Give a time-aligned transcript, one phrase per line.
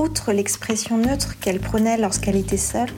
[0.00, 2.88] outre l'expression neutre qu'elle prenait lorsqu'elle était seule,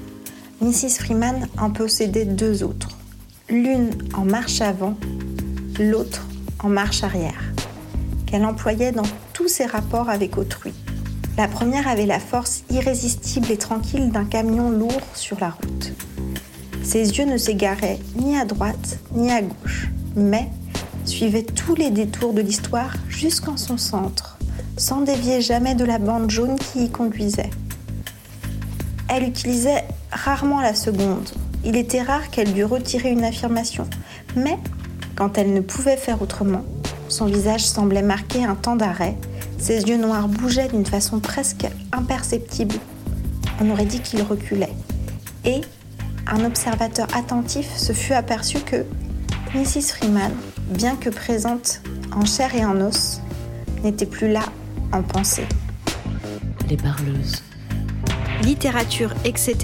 [0.61, 1.01] Mrs.
[1.01, 2.91] Freeman en possédait deux autres.
[3.49, 4.95] L'une en marche avant,
[5.81, 6.25] l'autre
[6.61, 7.43] en marche arrière,
[8.27, 9.03] qu'elle employait dans
[9.33, 10.73] tous ses rapports avec autrui.
[11.37, 15.93] La première avait la force irrésistible et tranquille d'un camion lourd sur la route.
[16.85, 20.49] Ses yeux ne s'égaraient ni à droite ni à gauche, mais
[21.05, 24.32] suivaient tous les détours de l'histoire jusqu'en son centre,
[24.83, 27.51] sans dévier jamais de la bande jaune qui y conduisait.
[29.09, 31.31] Elle utilisait rarement la seconde.
[31.65, 33.87] Il était rare qu'elle dût retirer une affirmation,
[34.35, 34.59] mais
[35.15, 36.65] quand elle ne pouvait faire autrement,
[37.09, 39.17] son visage semblait marquer un temps d'arrêt
[39.57, 42.75] ses yeux noirs bougeaient d'une façon presque imperceptible.
[43.61, 44.75] On aurait dit qu'il reculait.
[45.45, 45.61] Et
[46.27, 48.85] un observateur attentif se fut aperçu que
[49.55, 49.95] Mrs.
[49.95, 50.33] Freeman,
[50.71, 53.21] bien que présente en chair et en os,
[53.85, 54.43] n'était plus là
[54.93, 55.47] en pensée.
[56.69, 57.43] Les parleuses.
[58.43, 59.57] Littérature, etc.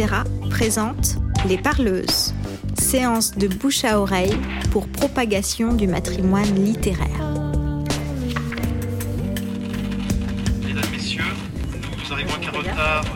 [0.51, 2.35] présente Les parleuses.
[2.79, 4.37] Séance de bouche à oreille
[4.71, 7.29] pour propagation du matrimoine littéraire.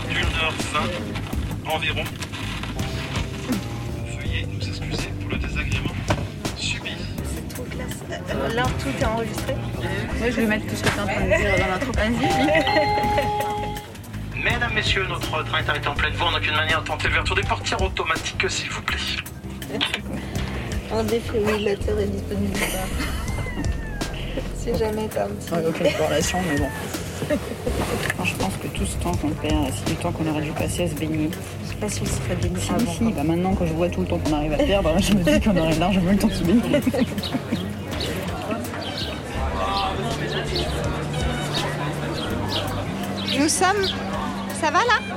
[0.08, 2.04] d'une heure vingt environ.
[4.16, 5.94] Veuillez nous excuser pour le désagrément
[6.56, 6.91] subi.
[7.24, 7.98] C'est trop classe.
[8.30, 9.54] Euh, là, tout est enregistré.
[10.23, 11.92] Moi, je vais mettre tout ce que tu es en train de dire dans l'intro.
[11.95, 12.12] Vas-y,
[14.45, 16.28] Mesdames, Messieurs, notre train est arrêté en pleine voie.
[16.28, 18.98] En aucune manière tenter l'ouverture des portières automatiques, s'il vous plaît.
[20.93, 22.56] Un défibrillateur est disponible
[24.56, 25.53] si jamais t'as un petit...
[25.53, 26.69] Ouais, aucune relation, mais bon
[28.25, 30.84] je pense que tout ce temps qu'on perd, c'est du temps qu'on aurait dû passer
[30.84, 31.31] à se baigner.
[31.65, 34.03] Je sais pas si on serait baigné si, Si, bah maintenant que je vois tout
[34.03, 36.33] le temps qu'on arrive à perdre, je me dis qu'on aurait largement le temps de
[36.33, 36.62] se baigner.
[43.38, 43.86] Nous sommes...
[44.61, 45.16] Ça va là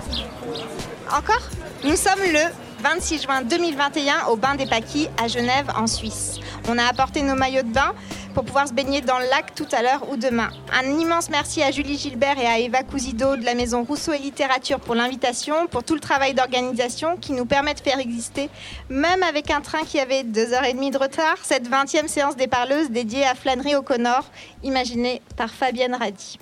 [1.16, 1.42] Encore
[1.84, 2.40] Nous sommes le
[2.82, 6.40] 26 juin 2021 au Bain des Paquis à Genève en Suisse.
[6.70, 7.94] On a apporté nos maillots de bain
[8.34, 10.50] pour pouvoir se baigner dans le lac tout à l'heure ou demain.
[10.72, 14.20] Un immense merci à Julie Gilbert et à Eva Cousido de la maison Rousseau et
[14.20, 18.50] Littérature pour l'invitation, pour tout le travail d'organisation qui nous permet de faire exister,
[18.90, 22.36] même avec un train qui avait deux heures et demie de retard, cette 20e séance
[22.36, 24.26] des parleuses dédiée à Flannery O'Connor,
[24.64, 26.40] imaginée par Fabienne Radi.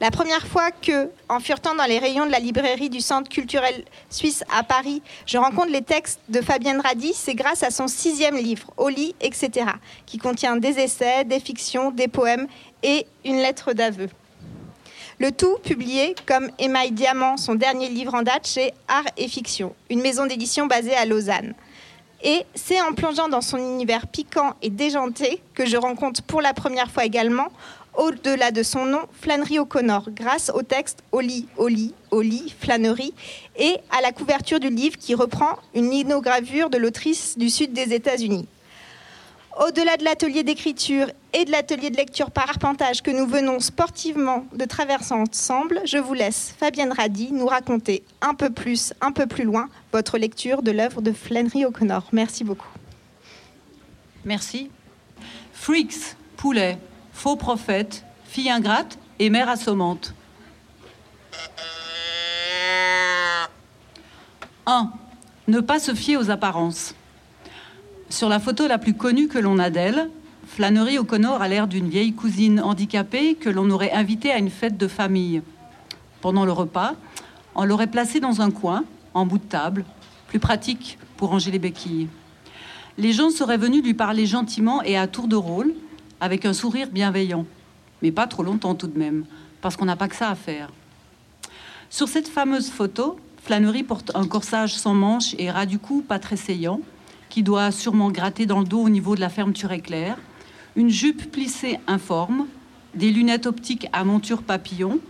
[0.00, 3.84] La première fois que, en furetant dans les rayons de la librairie du Centre culturel
[4.08, 8.36] suisse à Paris, je rencontre les textes de Fabienne Radi, c'est grâce à son sixième
[8.36, 9.66] livre, Au lit, etc.,
[10.06, 12.46] qui contient des essais, des fictions, des poèmes
[12.82, 14.08] et une lettre d'aveu.
[15.18, 19.74] Le tout publié comme Émail Diamant, son dernier livre en date chez Art et Fiction,
[19.90, 21.54] une maison d'édition basée à Lausanne.
[22.22, 26.52] Et c'est en plongeant dans son univers piquant et déjanté que je rencontre pour la
[26.52, 27.48] première fois également
[28.00, 33.12] au-delà de son nom, Flannery O'Connor, grâce au texte Oli, Oli, Oli, Flannery,
[33.56, 37.92] et à la couverture du livre qui reprend une linogravure de l'autrice du sud des
[37.92, 38.48] États-Unis.
[39.60, 44.46] Au-delà de l'atelier d'écriture et de l'atelier de lecture par arpentage que nous venons sportivement
[44.54, 49.26] de traverser ensemble, je vous laisse, Fabienne Radi, nous raconter un peu plus, un peu
[49.26, 52.08] plus loin, votre lecture de l'œuvre de Flannery O'Connor.
[52.12, 52.70] Merci beaucoup.
[54.24, 54.70] Merci.
[55.52, 56.78] Freaks, poulet,
[57.20, 60.14] faux prophète, fille ingrate et mère assommante.
[64.64, 64.90] 1.
[65.46, 66.94] Ne pas se fier aux apparences.
[68.08, 70.08] Sur la photo la plus connue que l'on a d'elle,
[70.46, 74.78] Flannery O'Connor a l'air d'une vieille cousine handicapée que l'on aurait invitée à une fête
[74.78, 75.42] de famille.
[76.22, 76.94] Pendant le repas,
[77.54, 79.84] on l'aurait placée dans un coin, en bout de table,
[80.28, 82.08] plus pratique pour ranger les béquilles.
[82.96, 85.74] Les gens seraient venus lui parler gentiment et à tour de rôle,
[86.20, 87.46] avec un sourire bienveillant,
[88.02, 89.24] mais pas trop longtemps tout de même,
[89.60, 90.70] parce qu'on n'a pas que ça à faire.
[91.88, 96.18] Sur cette fameuse photo, Flannery porte un corsage sans manches et ras du cou pas
[96.18, 96.80] très saillant,
[97.28, 100.18] qui doit sûrement gratter dans le dos au niveau de la fermeture éclair,
[100.76, 102.46] une jupe plissée informe,
[102.94, 105.00] des lunettes optiques à monture papillon,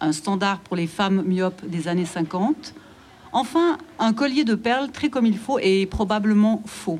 [0.00, 2.74] un standard pour les femmes myopes des années 50,
[3.32, 6.98] enfin un collier de perles très comme il faut et probablement faux.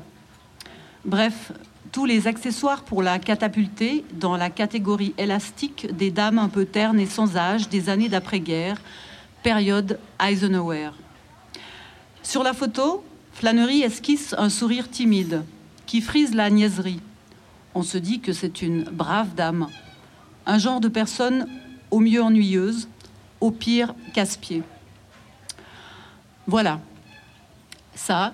[1.03, 1.51] Bref,
[1.91, 6.99] tous les accessoires pour la catapulter dans la catégorie élastique des dames un peu ternes
[6.99, 8.81] et sans âge des années d'après-guerre,
[9.43, 10.91] période Eisenhower.
[12.23, 13.03] Sur la photo,
[13.33, 15.43] Flannery esquisse un sourire timide
[15.85, 17.01] qui frise la niaiserie.
[17.75, 19.67] On se dit que c'est une brave dame,
[20.45, 21.47] un genre de personne
[21.89, 22.87] au mieux ennuyeuse,
[23.41, 24.63] au pire casse-pied.
[26.47, 26.79] Voilà.
[27.95, 28.33] Ça,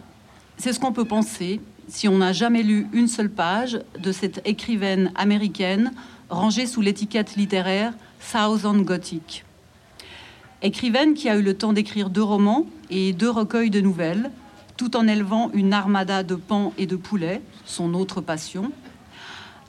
[0.58, 4.42] c'est ce qu'on peut penser si on n'a jamais lu une seule page de cette
[4.46, 5.92] écrivaine américaine
[6.30, 9.46] rangée sous l'étiquette littéraire Southern Gothic.
[10.62, 14.32] Écrivaine qui a eu le temps d'écrire deux romans et deux recueils de nouvelles,
[14.76, 18.72] tout en élevant une armada de pans et de poulets, son autre passion,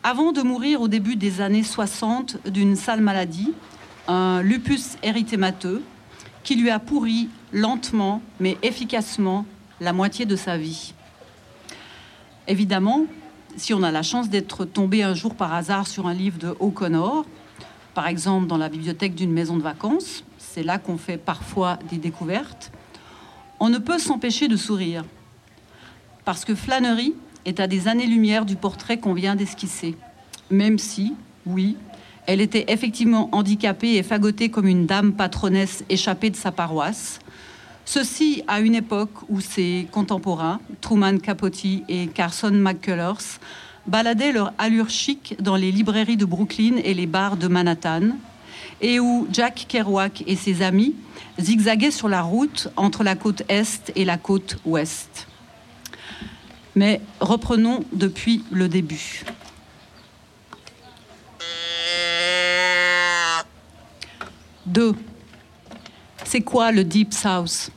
[0.03, 3.53] avant de mourir au début des années 60 d'une sale maladie,
[4.07, 5.83] un lupus érythémateux,
[6.43, 9.45] qui lui a pourri lentement mais efficacement
[9.81, 10.95] la moitié de sa vie.
[12.49, 13.05] Évidemment,
[13.59, 16.57] si on a la chance d'être tombé un jour par hasard sur un livre de
[16.61, 17.27] O'Connor,
[17.93, 21.99] par exemple dans la bibliothèque d'une maison de vacances, c'est là qu'on fait parfois des
[21.99, 22.73] découvertes,
[23.61, 25.05] on ne peut s'empêcher de sourire.
[26.25, 27.13] Parce que Flannery
[27.45, 29.95] est à des années-lumière du portrait qu'on vient d'esquisser.
[30.51, 31.15] Même si,
[31.45, 31.77] oui,
[32.27, 37.19] elle était effectivement handicapée et fagotée comme une dame patronesse échappée de sa paroisse.
[37.91, 43.41] Ceci à une époque où ses contemporains, Truman Capote et Carson McCullers,
[43.87, 48.11] baladaient leur allure chic dans les librairies de Brooklyn et les bars de Manhattan,
[48.83, 50.97] et où Jack Kerouac et ses amis
[51.41, 55.27] zigzaguaient sur la route entre la côte Est et la côte Ouest.
[56.75, 59.25] Mais reprenons depuis le début.
[64.67, 64.95] Deux.
[66.25, 67.71] C'est quoi le Deep South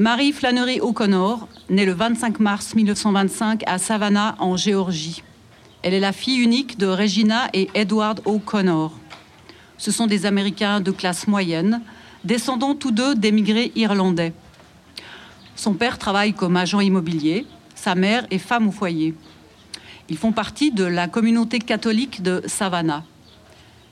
[0.00, 5.24] Marie Flannery O'Connor, née le 25 mars 1925 à Savannah, en Géorgie.
[5.82, 8.96] Elle est la fille unique de Regina et Edward O'Connor.
[9.76, 11.82] Ce sont des Américains de classe moyenne,
[12.22, 14.32] descendant tous deux d'émigrés irlandais.
[15.56, 19.16] Son père travaille comme agent immobilier, sa mère est femme au foyer.
[20.08, 23.02] Ils font partie de la communauté catholique de Savannah.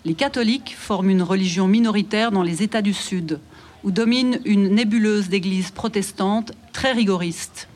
[0.04, 3.40] Les catholiques forment une religion minoritaire dans les États du Sud,
[3.84, 7.68] où domine une nébuleuse d'églises protestantes très rigoristes.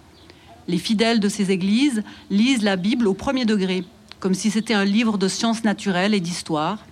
[0.69, 3.85] Les fidèles de ces églises lisent la Bible au premier degré,
[4.19, 6.85] comme si c'était un livre de sciences naturelles et d'histoire,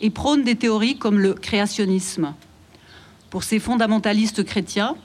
[0.00, 2.34] et prônent des théories comme le créationnisme.
[3.30, 4.96] Pour ces fondamentalistes chrétiens,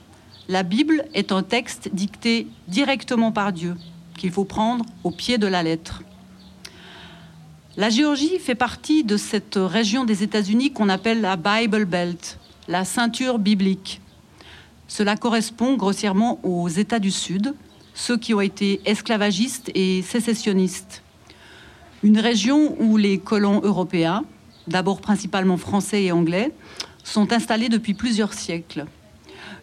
[0.48, 3.74] la Bible est un texte dicté directement par Dieu,
[4.18, 6.02] qu'il faut prendre au pied de la lettre.
[7.76, 12.84] La Géorgie fait partie de cette région des États-Unis qu'on appelle la Bible Belt, la
[12.84, 14.00] ceinture biblique.
[14.86, 17.54] Cela correspond grossièrement aux États du Sud,
[17.94, 21.02] ceux qui ont été esclavagistes et sécessionnistes.
[22.02, 24.24] Une région où les colons européens,
[24.66, 26.52] d'abord principalement français et anglais,
[27.04, 28.86] sont installés depuis plusieurs siècles.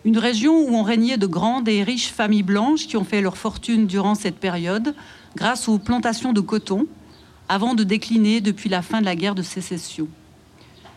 [0.06, 3.38] Une région où ont régné de grandes et riches familles blanches qui ont fait leur
[3.38, 4.96] fortune durant cette période
[5.36, 6.88] grâce aux plantations de coton,
[7.50, 10.08] avant de décliner depuis la fin de la guerre de sécession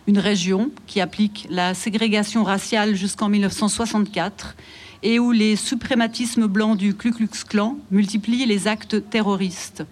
[0.06, 4.56] une région qui applique la ségrégation raciale jusqu'en 1964
[5.02, 9.84] et où les suprématismes blancs du Ku Klux Klan multiplient les actes terroristes.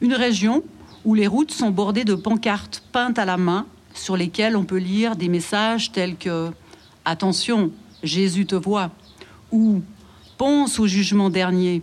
[0.00, 0.62] Une région
[1.04, 4.78] où les routes sont bordées de pancartes peintes à la main sur lesquelles on peut
[4.78, 6.50] lire des messages tels que
[7.04, 7.72] Attention,
[8.04, 8.90] Jésus te voit
[9.50, 9.82] ou
[10.38, 11.82] Pense au jugement dernier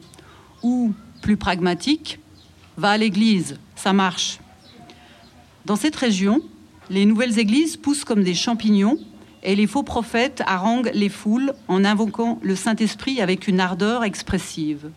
[0.64, 2.20] ou, plus pragmatique,
[2.78, 4.40] Va à l'église, ça marche.
[5.66, 6.42] Dans cette région,
[6.90, 8.98] les nouvelles églises poussent comme des champignons
[9.44, 14.90] et les faux prophètes haranguent les foules en invoquant le Saint-Esprit avec une ardeur expressive.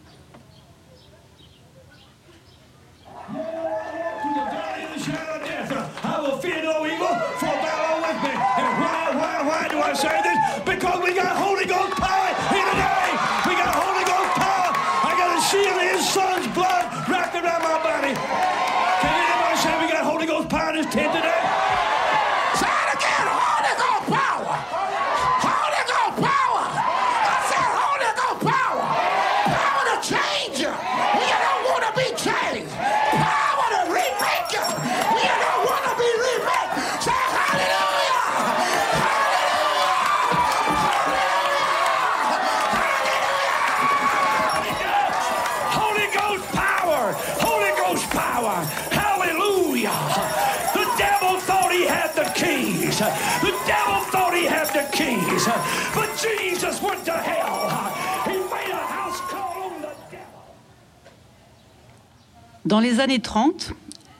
[62.73, 63.75] Dans les années 30,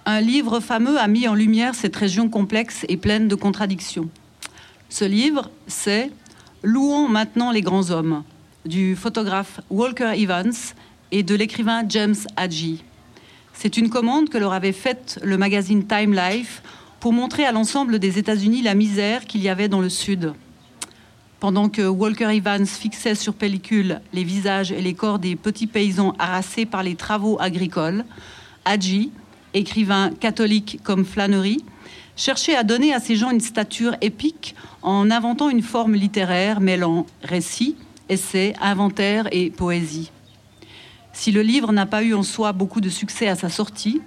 [0.05, 4.11] un livre fameux a mis en lumière cette région complexe et pleine de contradictions.
[4.91, 6.11] Ce livre, c'est
[6.63, 8.25] Louons maintenant les grands hommes
[8.67, 10.53] du photographe Walker Evans
[11.13, 12.85] et de l'écrivain James Hadji.
[13.55, 16.63] C'est une commande que leur avait faite le magazine Time Life
[17.01, 20.35] pour montrer à l'ensemble des États-Unis la misère qu'il y avait dans le Sud.
[21.41, 26.15] Pendant que Walker Evans fixait sur pellicule les visages et les corps des petits paysans
[26.19, 28.05] harassés par les travaux agricoles,
[28.65, 29.11] Hadji,
[29.55, 31.65] écrivain catholique comme Flannery,
[32.17, 37.07] cherchait à donner à ces gens une stature épique en inventant une forme littéraire mêlant
[37.23, 37.77] récit,
[38.09, 40.11] essai, inventaire et poésie.
[41.13, 44.01] Si le livre n'a pas eu en soi beaucoup de succès à sa sortie,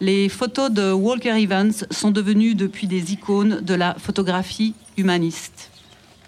[0.00, 5.70] les photos de Walker Evans sont devenues depuis des icônes de la photographie humaniste.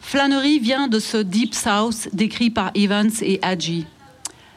[0.01, 3.87] Flannery vient de ce Deep South décrit par Evans et Hadji.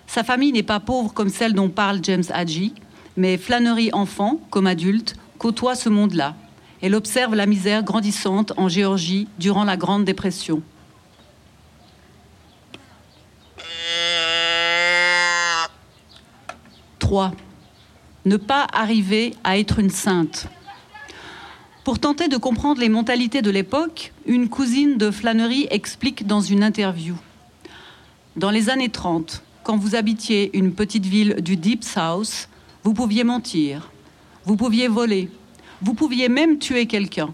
[0.06, 2.74] Sa famille n'est pas pauvre comme celle dont parle James Hadji,
[3.20, 6.36] mais Flannery enfant, comme adulte, côtoie ce monde-là.
[6.82, 10.62] Elle observe la misère grandissante en Géorgie durant la Grande Dépression.
[17.00, 17.34] 3.
[18.24, 20.48] Ne pas arriver à être une sainte.
[21.84, 26.64] Pour tenter de comprendre les mentalités de l'époque, une cousine de Flannery explique dans une
[26.64, 27.16] interview.
[28.38, 32.48] Dans les années 30, quand vous habitiez une petite ville du Deep South,
[32.84, 33.92] vous pouviez mentir,
[34.46, 35.30] vous pouviez voler,
[35.82, 37.34] vous pouviez même tuer quelqu'un.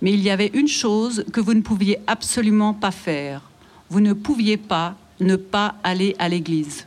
[0.00, 3.42] Mais il y avait une chose que vous ne pouviez absolument pas faire.
[3.90, 6.86] Vous ne pouviez pas ne pas aller à l'église.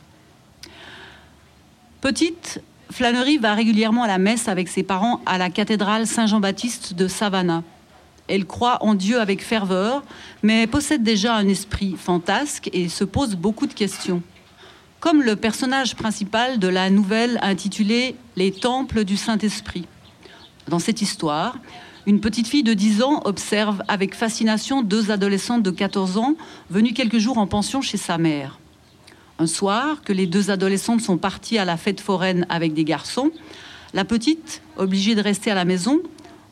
[2.00, 7.08] Petite, Flannery va régulièrement à la messe avec ses parents à la cathédrale Saint-Jean-Baptiste de
[7.08, 7.62] Savannah.
[8.28, 10.02] Elle croit en Dieu avec ferveur,
[10.42, 14.22] mais possède déjà un esprit fantasque et se pose beaucoup de questions.
[15.02, 19.88] Comme le personnage principal de la nouvelle intitulée Les temples du Saint-Esprit.
[20.68, 21.58] Dans cette histoire,
[22.06, 26.36] une petite fille de 10 ans observe avec fascination deux adolescentes de 14 ans
[26.70, 28.60] venues quelques jours en pension chez sa mère.
[29.40, 33.32] Un soir, que les deux adolescentes sont parties à la fête foraine avec des garçons,
[33.94, 36.00] la petite, obligée de rester à la maison,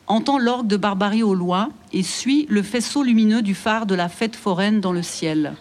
[0.07, 4.09] entend l'orgue de Barbarie au loin et suit le faisceau lumineux du phare de la
[4.09, 5.53] fête foraine dans le ciel.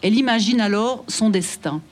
[0.00, 1.82] Elle imagine alors son destin.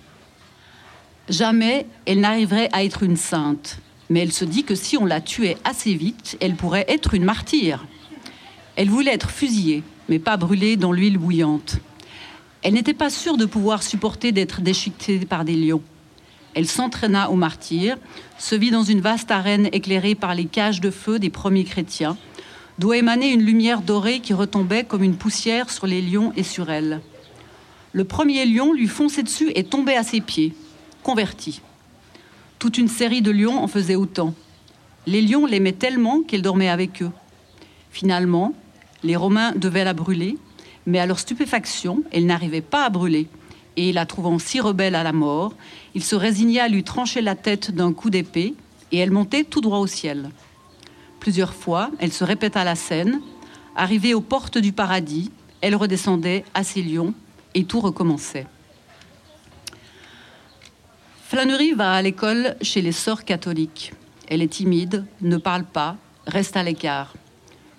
[1.28, 3.78] Jamais elle n'arriverait à être une sainte,
[4.10, 7.24] mais elle se dit que si on la tuait assez vite, elle pourrait être une
[7.24, 7.86] martyre.
[8.76, 11.78] Elle voulait être fusillée, mais pas brûlée dans l'huile bouillante.
[12.62, 15.82] Elle n'était pas sûre de pouvoir supporter d'être déchiquetée par des lions.
[16.54, 17.96] Elle s'entraîna au martyr,
[18.38, 22.16] se vit dans une vaste arène éclairée par les cages de feu des premiers chrétiens,
[22.78, 26.70] d'où émanait une lumière dorée qui retombait comme une poussière sur les lions et sur
[26.70, 27.00] elle.
[27.92, 30.52] Le premier lion lui fonçait dessus et tombait à ses pieds,
[31.04, 31.60] converti.
[32.58, 34.34] Toute une série de lions en faisait autant.
[35.06, 37.10] Les lions l'aimaient tellement qu'elle dormait avec eux.
[37.90, 38.54] Finalement,
[39.02, 40.38] les Romains devaient la brûler,
[40.86, 43.28] mais à leur stupéfaction, elle n'arrivait pas à brûler.
[43.76, 45.52] Et la trouvant si rebelle à la mort,
[45.94, 48.54] il se résignait à lui trancher la tête d'un coup d'épée,
[48.90, 50.30] et elle montait tout droit au ciel.
[51.20, 53.20] Plusieurs fois, elle se répéta la scène.
[53.76, 55.30] Arrivée aux portes du paradis,
[55.60, 57.12] elle redescendait à ses lions,
[57.54, 58.46] et tout recommençait.
[61.34, 63.92] Flannery va à l'école chez les sœurs catholiques.
[64.28, 65.96] Elle est timide, ne parle pas,
[66.28, 67.12] reste à l'écart.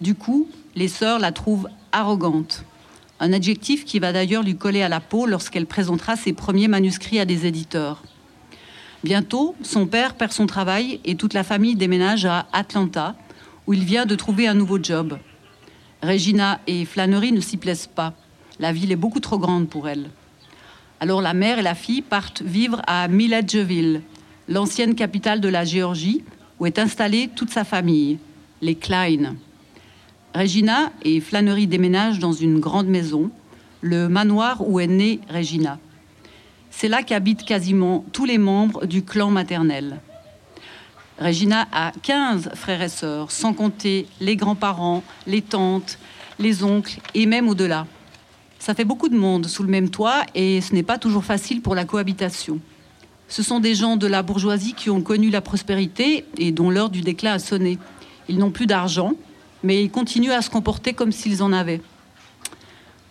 [0.02, 2.66] Du coup, les sœurs la trouvent arrogante
[3.22, 7.22] un adjectif qui va d'ailleurs lui coller à la peau lorsqu'elle présentera ses premiers manuscrits
[7.22, 8.04] à des éditeurs.
[9.06, 13.16] Bientôt, son père perd son travail et toute la famille déménage à Atlanta,
[13.68, 15.18] où il vient de trouver un nouveau job.
[16.04, 18.16] Regina et Flannery ne s'y plaisent pas.
[18.60, 20.10] La ville est beaucoup trop grande pour elle.
[21.06, 24.02] Alors la mère et la fille partent vivre à Milledgeville,
[24.48, 26.24] l'ancienne capitale de la Géorgie,
[26.60, 28.18] où est installée toute sa famille,
[28.64, 29.36] les Klein.
[30.34, 33.30] Regina et Flannery déménagent dans une grande maison,
[33.82, 35.78] le manoir où est née Regina.
[36.72, 40.00] C'est là qu'habitent quasiment tous les membres du clan maternel.
[41.20, 46.00] Regina a 15 frères et sœurs, sans compter les grands-parents, les tantes,
[46.40, 47.86] les oncles et même au-delà.
[48.66, 51.62] Ça fait beaucoup de monde sous le même toit et ce n'est pas toujours facile
[51.62, 52.60] pour la cohabitation.
[53.28, 56.90] Ce sont des gens de la bourgeoisie qui ont connu la prospérité et dont l'heure
[56.90, 57.78] du déclin a sonné.
[58.28, 59.14] Ils n'ont plus d'argent,
[59.62, 61.80] mais ils continuent à se comporter comme s'ils en avaient.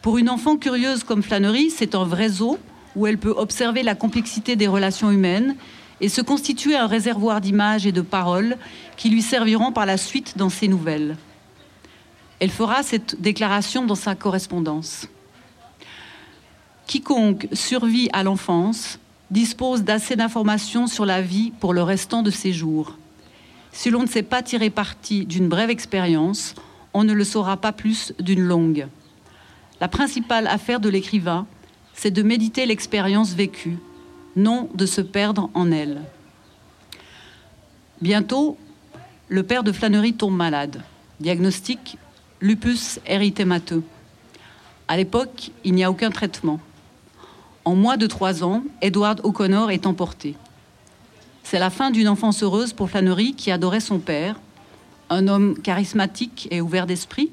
[0.02, 2.58] Pour une enfant curieuse comme Flannery, c'est un vrai zoo
[2.96, 5.54] où elle peut observer la complexité des relations humaines
[6.00, 8.56] et se constituer un réservoir d'images et de paroles
[8.96, 11.16] qui lui serviront par la suite dans ses nouvelles.
[12.40, 15.06] Elle fera cette déclaration dans sa correspondance.
[16.87, 18.99] Quiconque survit à l'enfance
[19.31, 22.97] dispose d'assez d'informations sur la vie pour le restant de ses jours.
[23.73, 26.55] Si l'on ne sait pas tirer parti d'une brève expérience,
[26.93, 28.87] on ne le saura pas plus d'une longue.
[29.81, 31.47] La principale affaire de l'écrivain,
[31.95, 33.79] c'est de méditer l'expérience vécue,
[34.37, 36.03] non de se perdre en elle.
[38.00, 38.57] Bientôt,
[39.29, 40.83] le père de Flannery tombe malade.
[41.21, 41.97] Diagnostic
[42.41, 43.83] lupus érythémateux.
[44.87, 46.61] À l'époque, il n'y a aucun traitement.
[47.64, 50.35] En moins de trois ans, Edward O'Connor est emporté.
[51.42, 54.38] C'est la fin d'une enfance heureuse pour Flannery qui adorait son père,
[55.09, 57.30] un homme charismatique et ouvert d'esprit,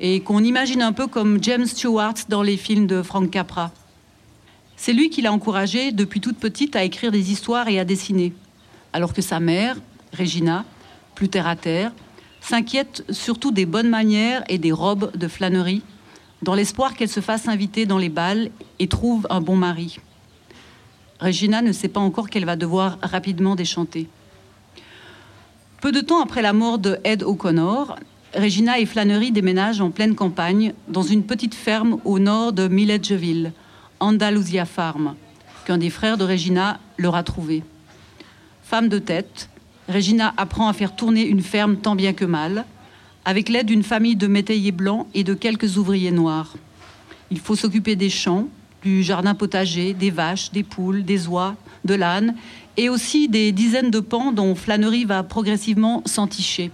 [0.00, 3.70] et qu'on imagine un peu comme James Stewart dans les films de Frank Capra.
[4.76, 8.32] C'est lui qui l'a encouragée depuis toute petite à écrire des histoires et à dessiner,
[8.92, 9.76] alors que sa mère,
[10.18, 10.64] Regina,
[11.14, 11.92] plus terre à terre,
[12.40, 15.82] s'inquiète surtout des bonnes manières et des robes de flânerie,
[16.42, 19.98] dans l'espoir qu'elle se fasse inviter dans les balles et trouve un bon mari.
[21.20, 24.08] Regina ne sait pas encore qu'elle va devoir rapidement déchanter.
[25.80, 27.96] Peu de temps après la mort de Ed O'Connor,
[28.34, 33.52] Regina et Flannery déménagent en pleine campagne dans une petite ferme au nord de Milledgeville,
[33.98, 35.14] Andalusia Farm,
[35.66, 37.64] qu'un des frères de Regina leur a trouvé.
[38.62, 39.50] Femme de tête,
[39.88, 42.64] Regina apprend à faire tourner une ferme tant bien que mal,
[43.30, 46.56] avec l'aide d'une famille de métayers blancs et de quelques ouvriers noirs.
[47.30, 48.48] Il faut s'occuper des champs,
[48.82, 52.34] du jardin potager, des vaches, des poules, des oies, de l'âne,
[52.76, 56.72] et aussi des dizaines de pans dont Flannery va progressivement s'enticher.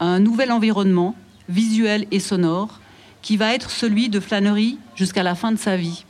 [0.00, 1.14] Un nouvel environnement,
[1.48, 2.80] visuel et sonore,
[3.22, 6.04] qui va être celui de Flannery jusqu'à la fin de sa vie.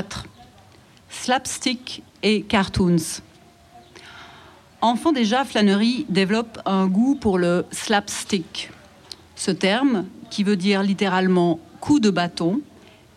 [0.00, 0.24] 4.
[1.10, 3.20] Slapstick et cartoons.
[4.80, 8.70] Enfant déjà, Flannery développe un goût pour le slapstick.
[9.36, 12.62] Ce terme, qui veut dire littéralement coup de bâton,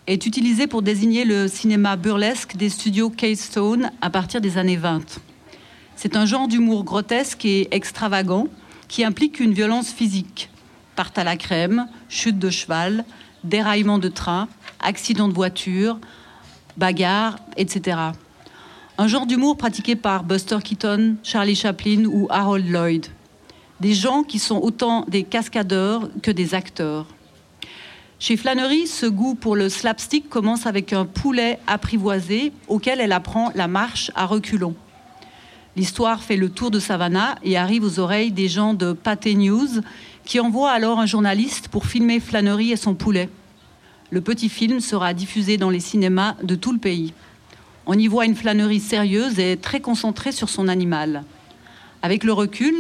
[0.08, 5.22] est utilisé pour désigner le cinéma burlesque des studios Keystone à partir des années 20.
[5.96, 8.48] C'est un genre d'humour grotesque et extravagant
[8.90, 10.50] qui implique une violence physique.
[10.98, 13.06] Part à la crème, chute de cheval,
[13.46, 14.50] déraillement de train,
[14.82, 15.98] accident de voiture,
[16.78, 17.98] bagarre, etc.
[18.98, 23.08] Un genre d'humour pratiqué par Buster Keaton, Charlie Chaplin ou Harold Lloyd.
[23.80, 27.08] Des gens qui sont autant des cascadeurs que des acteurs.
[28.20, 33.52] Chez Flannery, ce goût pour le slapstick commence avec un poulet apprivoisé auquel elle apprend
[33.56, 34.76] la marche à reculons.
[35.76, 39.82] L'histoire fait le tour de Savannah et arrive aux oreilles des gens de Pathé News
[40.24, 43.28] qui envoient alors un journaliste pour filmer Flannery et son poulet
[44.14, 47.16] le petit film sera diffusé dans les cinémas de tout le pays.
[47.88, 51.24] On y voit une flânerie sérieuse et très concentrée sur son animal.
[52.04, 52.76] Avec le recul,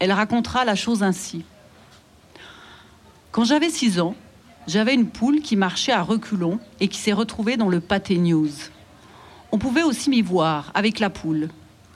[0.00, 1.44] elle racontera la chose ainsi.
[3.30, 4.16] Quand j'avais 6 ans,
[4.66, 8.50] j'avais une poule qui marchait à reculons et qui s'est retrouvée dans le pâté news.
[9.52, 11.48] On pouvait aussi m'y voir avec la poule.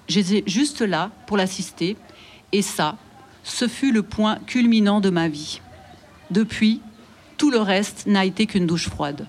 [0.07, 1.97] J'étais juste là pour l'assister
[2.53, 2.99] et ça,
[3.43, 5.61] ce fut le point culminant de ma vie.
[6.31, 6.81] Depuis,
[7.37, 9.27] tout le reste n'a été qu'une douche froide.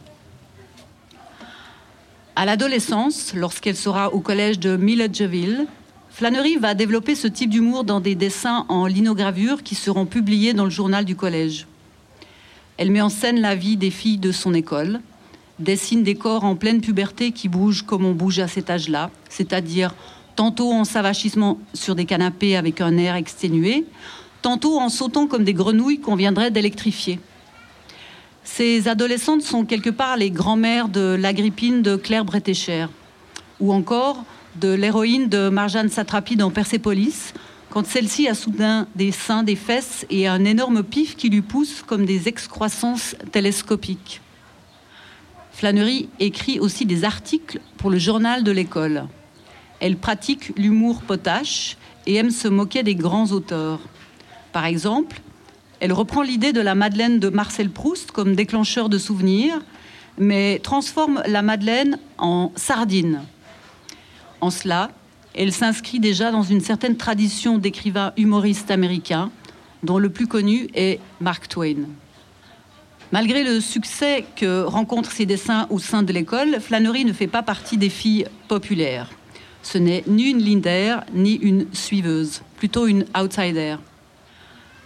[2.36, 5.66] À l'adolescence, lorsqu'elle sera au collège de Milledgeville,
[6.10, 10.64] Flannery va développer ce type d'humour dans des dessins en linogravure qui seront publiés dans
[10.64, 11.68] le journal du collège.
[12.78, 15.00] Elle met en scène la vie des filles de son école,
[15.60, 19.96] dessine des corps en pleine puberté qui bougent comme on bouge à cet âge-là, c'est-à-dire
[20.36, 23.86] tantôt en s'avachissement sur des canapés avec un air exténué,
[24.44, 27.20] tantôt en sautant comme des grenouilles qu'on viendrait d'électrifier.
[28.48, 32.88] Ces adolescentes sont quelque part les grands-mères de l'Agrippine de Claire Bretécher,
[33.60, 34.24] ou encore
[34.56, 37.34] de l'héroïne de Marjane Satrapi dans Persépolis,
[37.70, 41.84] quand celle-ci a soudain des seins, des fesses et un énorme pif qui lui pousse
[41.86, 44.22] comme des excroissances télescopiques.
[45.52, 49.08] Flannery écrit aussi des articles pour le journal de l'école.
[49.82, 53.82] Elle pratique l'humour potache et aime se moquer des grands auteurs.
[54.52, 55.22] Par exemple,
[55.80, 59.60] elle reprend l'idée de la Madeleine de Marcel Proust comme déclencheur de souvenirs,
[60.18, 63.22] mais transforme la Madeleine en sardine.
[64.42, 64.90] En cela,
[65.36, 69.30] elle s'inscrit déjà dans une certaine tradition d'écrivains humoristes américains,
[69.84, 71.86] dont le plus connu est Mark Twain.
[73.12, 77.44] Malgré le succès que rencontrent ses dessins au sein de l'école, Flannery ne fait pas
[77.44, 79.12] partie des filles populaires.
[79.62, 83.78] Ce n'est ni une Linder, ni une suiveuse, plutôt une outsider.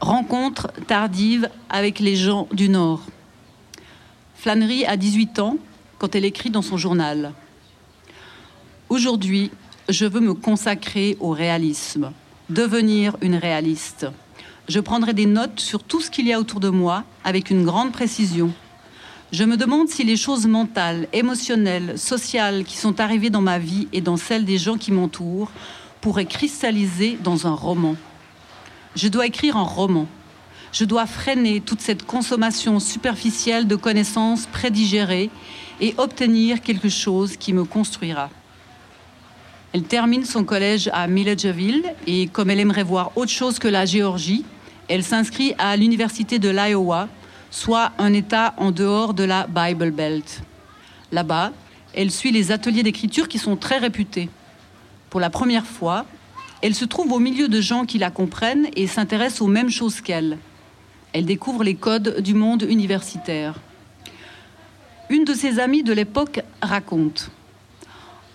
[0.00, 3.02] Rencontre tardive avec les gens du Nord.
[4.36, 5.58] Flannery a 18 ans
[5.98, 7.34] quand elle écrit dans son journal.
[8.88, 9.50] Aujourd'hui,
[9.90, 12.12] je veux me consacrer au réalisme,
[12.48, 14.06] devenir une réaliste.
[14.68, 17.64] Je prendrai des notes sur tout ce qu'il y a autour de moi avec une
[17.64, 18.52] grande précision.
[19.30, 23.86] Je me demande si les choses mentales, émotionnelles, sociales qui sont arrivées dans ma vie
[23.92, 25.50] et dans celle des gens qui m'entourent
[26.00, 27.94] pourraient cristalliser dans un roman.
[28.96, 30.06] Je dois écrire un roman.
[30.72, 35.30] Je dois freiner toute cette consommation superficielle de connaissances prédigérées
[35.80, 38.30] et obtenir quelque chose qui me construira.
[39.72, 43.84] Elle termine son collège à Milledgeville et comme elle aimerait voir autre chose que la
[43.84, 44.44] Géorgie,
[44.88, 47.08] elle s'inscrit à l'université de l'Iowa,
[47.50, 50.42] soit un État en dehors de la Bible Belt.
[51.12, 51.52] Là-bas,
[51.94, 54.28] elle suit les ateliers d'écriture qui sont très réputés.
[55.10, 56.04] Pour la première fois,
[56.62, 60.00] elle se trouve au milieu de gens qui la comprennent et s'intéressent aux mêmes choses
[60.00, 60.38] qu'elle.
[61.12, 63.60] Elle découvre les codes du monde universitaire.
[65.08, 67.30] Une de ses amies de l'époque raconte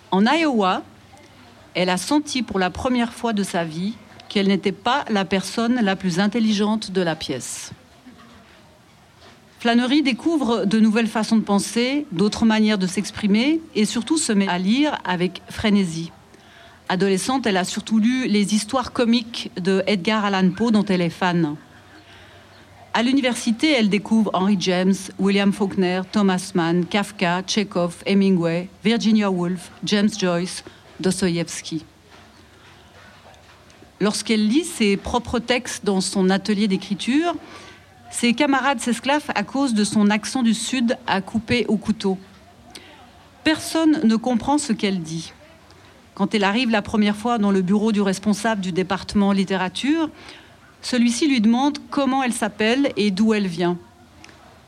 [0.09, 0.83] En Iowa,
[1.73, 3.95] elle a senti pour la première fois de sa vie
[4.31, 7.71] qu'elle n'était pas la personne la plus intelligente de la pièce.
[9.59, 14.47] Flannery découvre de nouvelles façons de penser, d'autres manières de s'exprimer et surtout se met
[14.47, 16.13] à lire avec frénésie.
[16.87, 21.09] Adolescente, elle a surtout lu les histoires comiques de Edgar Allan Poe dont elle est
[21.09, 21.57] fan.
[22.93, 29.71] À l'université, elle découvre Henry James, William Faulkner, Thomas Mann, Kafka, Chekhov, Hemingway, Virginia Woolf,
[29.83, 30.63] James Joyce,
[31.01, 31.83] Dostoïevski.
[34.01, 37.35] Lorsqu'elle lit ses propres textes dans son atelier d'écriture,
[38.09, 42.17] ses camarades s'esclaffent à cause de son accent du Sud à couper au couteau.
[43.43, 45.33] Personne ne comprend ce qu'elle dit.
[46.15, 50.09] Quand elle arrive la première fois dans le bureau du responsable du département littérature,
[50.81, 53.77] celui-ci lui demande comment elle s'appelle et d'où elle vient.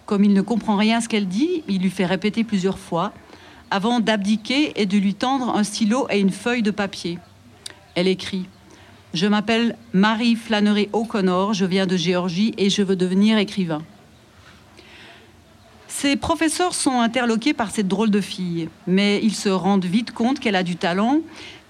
[0.06, 3.14] Comme il ne comprend rien à ce qu'elle dit, il lui fait répéter plusieurs fois
[3.72, 7.18] avant d'abdiquer et de lui tendre un stylo et une feuille de papier.
[7.96, 8.46] Elle écrit
[9.14, 13.84] Je m'appelle Marie Flannery O'Connor, je viens de Géorgie et je veux devenir écrivain.
[15.88, 20.40] Ses professeurs sont interloqués par cette drôle de fille, mais ils se rendent vite compte
[20.40, 21.20] qu'elle a du talent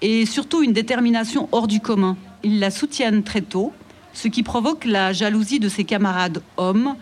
[0.00, 2.16] et surtout une détermination hors du commun.
[2.44, 3.74] Ils la soutiennent très tôt,
[4.14, 6.94] ce qui provoque la jalousie de ses camarades hommes,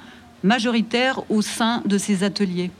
[0.42, 2.72] majoritaires au sein de ses ateliers.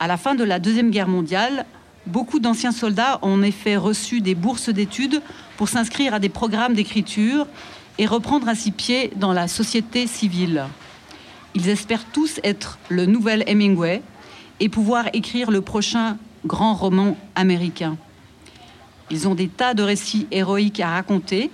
[0.00, 1.66] À la fin de la Deuxième Guerre mondiale,
[2.06, 5.22] beaucoup d'anciens soldats ont en effet reçu des bourses d'études
[5.58, 7.46] pour s'inscrire à des programmes d'écriture
[7.98, 10.64] et reprendre ainsi pied dans la société civile.
[11.54, 14.00] Ils espèrent tous être le nouvel Hemingway
[14.60, 16.16] et pouvoir écrire le prochain
[16.46, 17.96] grand roman américain.
[19.10, 21.50] Ils ont des tas de récits héroïques à raconter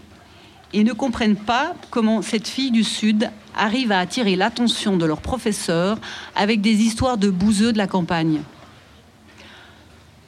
[0.75, 5.23] et ne comprennent pas comment cette fille du Sud arrivent à attirer l'attention de leurs
[5.23, 5.99] professeurs
[6.37, 8.43] avec des histoires de bouseux de la campagne.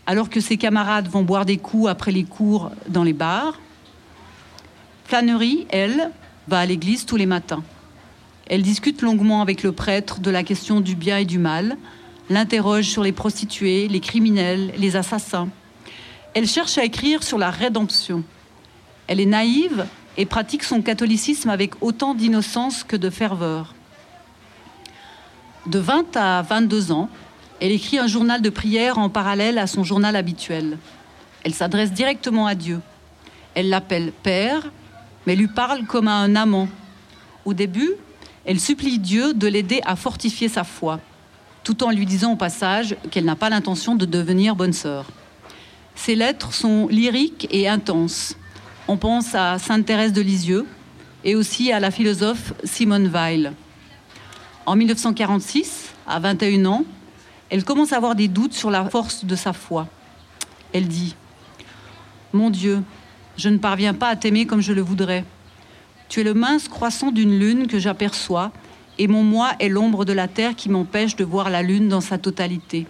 [0.07, 3.59] Alors que ses camarades vont boire des coups après les cours dans les bars,
[5.07, 6.11] Flannery, elle,
[6.49, 7.62] va à l'église tous les matins.
[8.49, 11.77] Elle discute longuement avec le prêtre de la question du bien et du mal,
[12.29, 15.49] l'interroge sur les prostituées, les criminels, les assassins.
[16.35, 18.25] Elle cherche à écrire sur la rédemption.
[19.07, 23.77] Elle est naïve et pratique son catholicisme avec autant d'innocence que de ferveur.
[25.66, 27.09] De 20 à 22 ans,
[27.61, 30.79] elle écrit un journal de prière en parallèle à son journal habituel.
[31.45, 32.81] Elle s'adresse directement à Dieu.
[33.55, 34.73] Elle l'appelle Père,
[35.27, 36.69] mais lui parle comme à un amant.
[37.45, 37.93] Au début,
[38.45, 41.01] elle supplie Dieu de l'aider à fortifier sa foi,
[41.65, 45.07] tout en lui disant au passage qu'elle n'a pas l'intention de devenir bonne sœur.
[45.97, 48.37] Ses lettres sont lyriques et intenses.
[48.87, 50.67] On pense à Sainte Thérèse de Lisieux
[51.25, 53.53] et aussi à la philosophe Simone Weil.
[54.65, 56.85] En 1946, à 21 ans,
[57.51, 59.89] elle commence à avoir des doutes sur la force de sa foi.
[60.73, 61.17] Elle dit
[62.33, 62.83] Mon Dieu,
[63.37, 65.25] je ne parviens pas à t'aimer comme je le voudrais.
[66.09, 68.53] Tu es le mince croissant d'une lune que j'aperçois,
[68.99, 72.01] et mon moi est l'ombre de la terre qui m'empêche de voir la lune dans
[72.01, 72.87] sa totalité.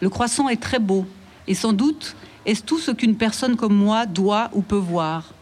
[0.00, 1.06] Le croissant est très beau,
[1.46, 5.32] et sans doute est-ce tout ce qu'une personne comme moi doit ou peut voir.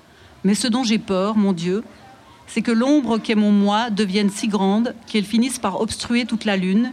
[0.44, 1.82] Mais ce dont j'ai peur, mon Dieu,
[2.46, 6.56] c'est que l'ombre qu'est mon moi devienne si grande qu'elle finisse par obstruer toute la
[6.56, 6.92] lune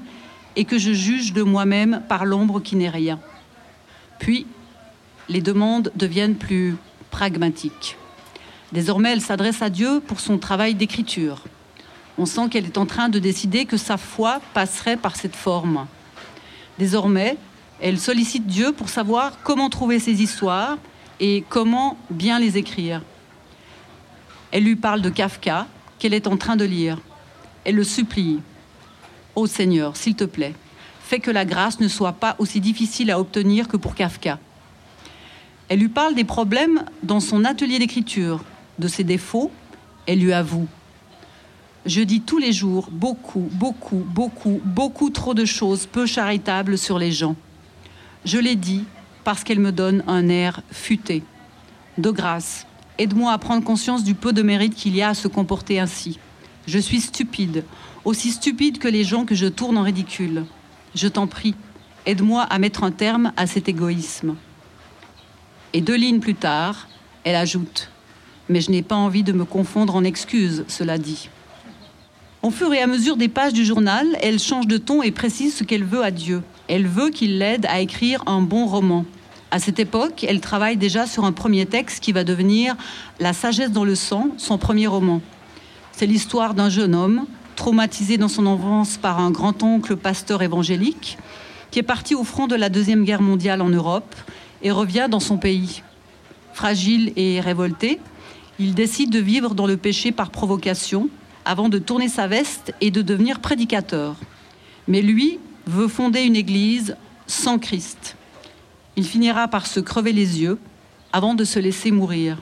[0.55, 3.19] et que je juge de moi-même par l'ombre qui n'est rien.
[4.19, 4.45] Puis,
[5.27, 6.75] les demandes deviennent plus
[7.11, 7.97] pragmatiques.
[8.71, 11.43] Désormais, elle s'adresse à Dieu pour son travail d'écriture.
[12.17, 15.87] On sent qu'elle est en train de décider que sa foi passerait par cette forme.
[16.77, 17.37] Désormais,
[17.81, 20.77] elle sollicite Dieu pour savoir comment trouver ses histoires
[21.19, 23.01] et comment bien les écrire.
[24.51, 25.67] Elle lui parle de Kafka,
[25.97, 26.99] qu'elle est en train de lire.
[27.63, 28.39] Elle le supplie.
[29.35, 30.53] Ô Seigneur, s'il te plaît,
[31.01, 34.39] fais que la grâce ne soit pas aussi difficile à obtenir que pour Kafka.
[35.69, 38.43] Elle lui parle des problèmes dans son atelier d'écriture,
[38.79, 39.51] de ses défauts.
[40.07, 40.67] Elle lui avoue.
[41.85, 46.97] Je dis tous les jours beaucoup, beaucoup, beaucoup, beaucoup trop de choses peu charitables sur
[46.97, 47.35] les gens.
[48.25, 48.83] Je les dis
[49.23, 51.23] parce qu'elles me donnent un air futé.
[51.99, 52.65] De grâce,
[52.97, 56.19] aide-moi à prendre conscience du peu de mérite qu'il y a à se comporter ainsi.
[56.65, 57.63] Je suis stupide,
[58.05, 60.45] aussi stupide que les gens que je tourne en ridicule.
[60.95, 61.55] Je t'en prie,
[62.05, 64.35] aide-moi à mettre un terme à cet égoïsme.
[65.73, 66.87] Et deux lignes plus tard,
[67.23, 67.89] elle ajoute
[68.49, 71.29] Mais je n'ai pas envie de me confondre en excuses, cela dit.
[72.41, 75.55] Au fur et à mesure des pages du journal, elle change de ton et précise
[75.55, 76.41] ce qu'elle veut à Dieu.
[76.67, 79.05] Elle veut qu'il l'aide à écrire un bon roman.
[79.51, 82.75] À cette époque, elle travaille déjà sur un premier texte qui va devenir
[83.19, 85.21] La sagesse dans le sang, son premier roman.
[85.91, 91.17] C'est l'histoire d'un jeune homme traumatisé dans son enfance par un grand-oncle pasteur évangélique
[91.71, 94.15] qui est parti au front de la Deuxième Guerre mondiale en Europe
[94.61, 95.83] et revient dans son pays.
[96.53, 97.99] Fragile et révolté,
[98.59, 101.09] il décide de vivre dans le péché par provocation
[101.45, 104.15] avant de tourner sa veste et de devenir prédicateur.
[104.87, 106.95] Mais lui veut fonder une église
[107.27, 108.17] sans Christ.
[108.97, 110.59] Il finira par se crever les yeux
[111.13, 112.37] avant de se laisser mourir.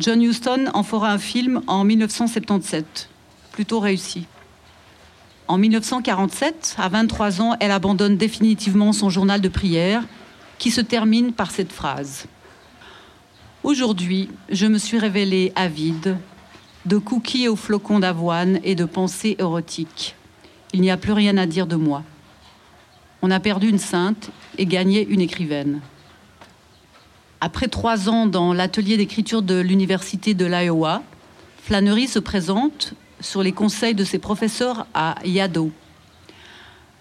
[0.00, 3.08] John Huston en fera un film en 1977,
[3.52, 4.26] plutôt réussi.
[5.46, 10.02] En 1947, à 23 ans, elle abandonne définitivement son journal de prière
[10.64, 12.24] qui se termine par cette phrase.
[13.64, 16.16] Aujourd'hui, je me suis révélée avide
[16.86, 20.14] de cookies aux flocons d'avoine et de pensées érotiques.
[20.72, 22.02] Il n'y a plus rien à dire de moi.
[23.20, 25.82] On a perdu une sainte et gagné une écrivaine.
[27.42, 31.02] Après trois ans dans l'atelier d'écriture de l'Université de l'Iowa,
[31.62, 35.72] Flannery se présente sur les conseils de ses professeurs à Yado.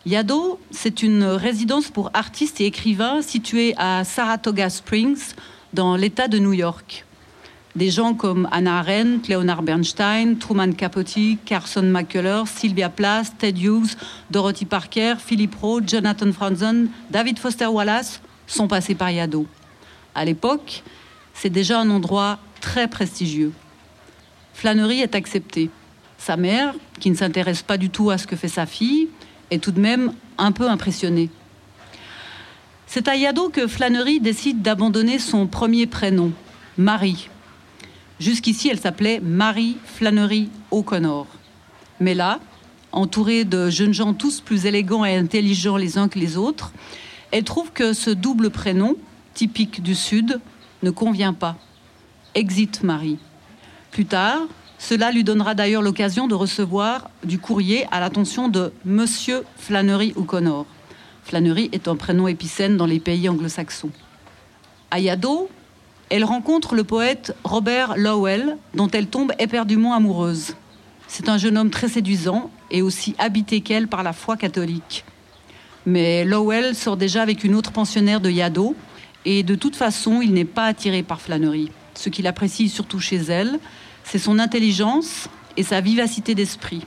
[0.06, 5.34] Yado, c'est une résidence pour artistes et écrivains située à Saratoga Springs,
[5.72, 7.06] dans l'État de New York.
[7.78, 13.96] Des gens comme Anna Arendt, Leonard Bernstein, Truman Capote, Carson McCullers, Sylvia Plath, Ted Hughes,
[14.30, 19.48] Dorothy Parker, Philip Roth, Jonathan Franzen, David Foster Wallace sont passés par Yado.
[20.14, 20.84] À l'époque,
[21.34, 23.54] c'est déjà un endroit très prestigieux.
[24.54, 25.70] Flannery est accepté.
[26.18, 29.08] Sa mère, qui ne s'intéresse pas du tout à ce que fait sa fille,
[29.54, 31.30] est tout de même un peu impressionnée.
[32.88, 36.32] C'est à Yado que Flannery décide d'abandonner son premier prénom,
[36.78, 37.30] Marie.
[38.20, 41.28] Jusqu'ici, elle s'appelait Marie Flannery O'Connor.
[42.00, 42.40] Mais là,
[42.92, 46.72] entourée de jeunes gens tous plus élégants et intelligents les uns que les autres,
[47.32, 48.96] elle trouve que ce double prénom,
[49.34, 50.40] typique du Sud,
[50.84, 51.58] ne convient pas.
[52.36, 53.18] Exit Marie.
[53.92, 54.42] Plus tard,
[54.86, 60.66] cela lui donnera d'ailleurs l'occasion de recevoir du courrier à l'attention de Monsieur Flannery O'Connor.
[61.24, 63.92] Flannery est un prénom épicène dans les pays anglo-saxons.
[64.92, 65.50] À Yado,
[66.10, 70.54] elle rencontre le poète Robert Lowell, dont elle tombe éperdument amoureuse.
[71.08, 75.06] C'est un jeune homme très séduisant et aussi habité qu'elle par la foi catholique.
[75.86, 78.76] Mais Lowell sort déjà avec une autre pensionnaire de Yado,
[79.24, 81.72] et de toute façon, il n'est pas attiré par Flannery.
[81.94, 83.60] Ce qu'il apprécie surtout chez elle,
[84.04, 86.86] c'est son intelligence et sa vivacité d'esprit.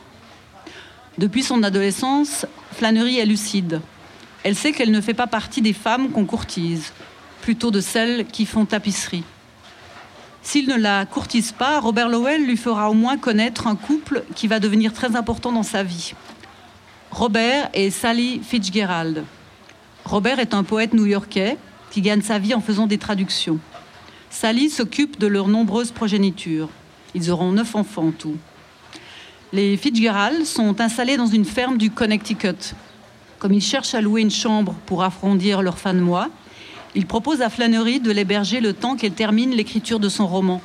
[1.18, 3.80] Depuis son adolescence, Flannery est lucide.
[4.44, 6.92] Elle sait qu'elle ne fait pas partie des femmes qu'on courtise,
[7.40, 9.24] plutôt de celles qui font tapisserie.
[10.42, 14.46] S'il ne la courtise pas, Robert Lowell lui fera au moins connaître un couple qui
[14.46, 16.12] va devenir très important dans sa vie.
[17.10, 19.24] Robert et Sally Fitzgerald.
[20.04, 21.56] Robert est un poète new-yorkais
[21.90, 23.58] qui gagne sa vie en faisant des traductions.
[24.30, 26.68] Sally s'occupe de leurs nombreuses progénitures.
[27.16, 28.36] Ils auront neuf enfants en tout.
[29.50, 32.74] Les Fitzgerald sont installés dans une ferme du Connecticut.
[33.38, 36.28] Comme ils cherchent à louer une chambre pour arrondir leur fin de mois,
[36.94, 40.60] ils proposent à Flannery de l'héberger le temps qu'elle termine l'écriture de son roman.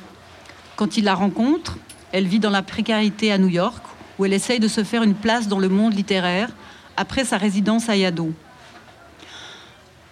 [0.76, 1.78] Quand il la rencontre,
[2.12, 3.82] elle vit dans la précarité à New York,
[4.18, 6.50] où elle essaye de se faire une place dans le monde littéraire
[6.98, 8.30] après sa résidence à Yado.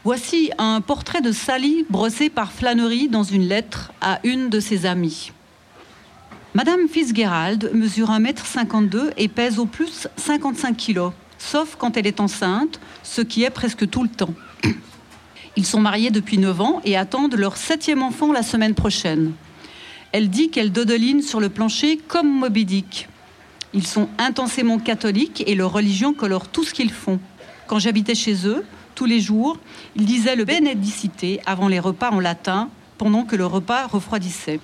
[0.05, 4.87] Voici un portrait de Sally brossé par Flannery dans une lettre à une de ses
[4.87, 5.33] amies.
[6.53, 12.81] Madame Fitzgerald mesure 1m52 et pèse au plus 55 kg, sauf quand elle est enceinte,
[13.05, 14.35] ce qui est presque tout le temps.
[15.57, 19.33] Ils sont mariés depuis 9 ans et attendent leur septième enfant la semaine prochaine.
[20.11, 23.09] Elle dit qu'elle dodeline sur le plancher comme Moby Dick.
[23.73, 27.21] Ils sont intensément catholiques et leur religion colore tout ce qu'ils font.
[27.69, 28.65] Quand j'habitais chez eux,
[28.97, 29.57] tous les jours,
[29.95, 34.59] ils disaient le Benedicite avant les repas en latin, pendant que le repas refroidissait.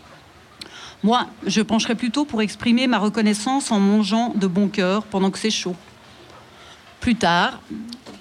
[1.06, 5.38] Moi, je pencherai plutôt pour exprimer ma reconnaissance en mangeant de bon cœur pendant que
[5.38, 5.76] c'est chaud.
[6.98, 7.60] Plus tard,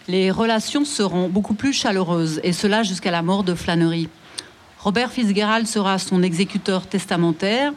[0.07, 4.07] les relations seront beaucoup plus chaleureuses, et cela jusqu'à la mort de Flannery.
[4.77, 7.73] Robert Fitzgerald sera son exécuteur testamentaire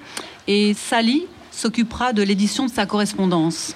[0.46, 3.74] et Sally s'occupera de l'édition de sa correspondance.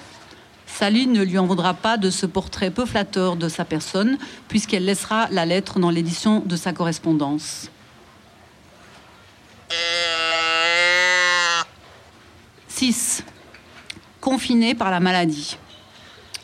[0.67, 4.19] Sally ne lui en voudra pas de ce portrait peu flatteur de sa personne,
[4.49, 7.71] puisqu'elle laissera la lettre dans l'édition de sa correspondance.
[12.83, 13.23] 6.
[14.19, 15.55] Confiné par la maladie.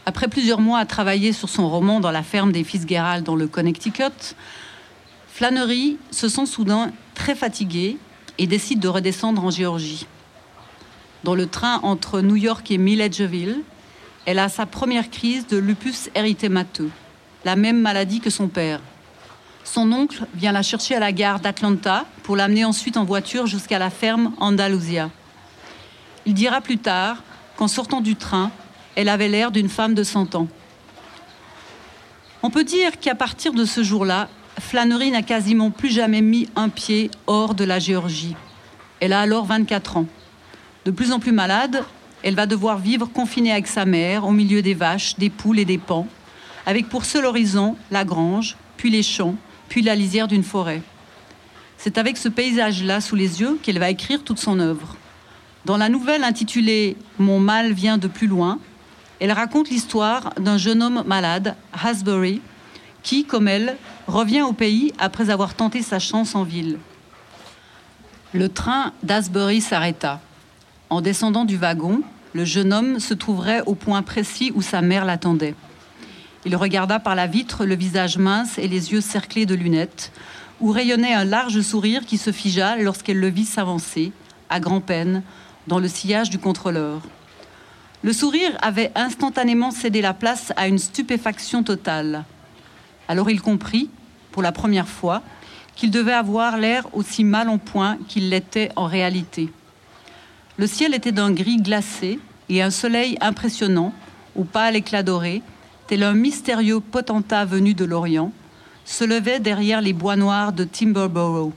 [0.05, 3.45] Après plusieurs mois à travailler sur son roman dans la ferme des Fitzgerald dans le
[3.45, 4.35] Connecticut,
[5.27, 7.97] Flannery se sent soudain très fatigué
[8.37, 10.07] et décide de redescendre en Géorgie.
[11.25, 13.59] Dans le train entre New York et Milledgeville,
[14.25, 16.89] elle a sa première crise de lupus érythémateux,
[17.43, 18.79] la même maladie que son père.
[19.65, 23.77] Son oncle vient la chercher à la gare d'Atlanta pour l'amener ensuite en voiture jusqu'à
[23.77, 25.09] la ferme Andalusia.
[26.25, 27.23] Il dira plus tard
[27.57, 28.51] qu'en sortant du train,
[28.95, 30.47] elle avait l'air d'une femme de 100 ans.
[32.41, 34.29] On peut dire qu'à partir de ce jour-là,
[34.59, 38.35] Flannery n'a quasiment plus jamais mis un pied hors de la Géorgie.
[38.99, 40.05] Elle a alors 24 ans.
[40.85, 41.83] De plus en plus malade,
[42.23, 45.65] elle va devoir vivre confinée avec sa mère au milieu des vaches, des poules et
[45.65, 46.07] des pans,
[46.65, 49.35] avec pour seul horizon la grange, puis les champs,
[49.69, 50.81] puis la lisière d'une forêt.
[51.77, 54.97] C'est avec ce paysage-là sous les yeux qu'elle va écrire toute son œuvre.
[55.65, 58.59] Dans la nouvelle intitulée Mon mal vient de plus loin,
[59.19, 62.41] elle raconte l'histoire d'un jeune homme malade, Hasbury,
[63.03, 63.75] qui, comme elle,
[64.07, 66.79] revient au pays après avoir tenté sa chance en ville.
[68.33, 70.21] Le train d'Asbury s'arrêta.
[70.89, 72.01] En descendant du wagon,
[72.33, 75.55] le jeune homme se trouverait au point précis où sa mère l'attendait.
[76.45, 80.11] Il regarda par la vitre le visage mince et les yeux cerclés de lunettes,
[80.61, 84.11] où rayonnait un large sourire qui se figea lorsqu'elle le vit s'avancer,
[84.49, 85.23] à grand-peine,
[85.69, 86.99] dans le sillage du contrôleur.
[88.01, 92.25] Le sourire avait instantanément cédé la place à une stupéfaction totale.
[93.07, 93.89] Alors il comprit,
[94.31, 95.21] pour la première fois,
[95.75, 99.51] qu'il devait avoir l'air aussi mal en point qu'il l'était en réalité.
[100.57, 103.93] Le ciel était d'un gris glacé et un soleil impressionnant,
[104.35, 105.43] au pâle éclat doré,
[105.87, 108.31] tel un mystérieux potentat venu de l'Orient,
[108.85, 111.53] se levait derrière les bois noirs de Timberborough.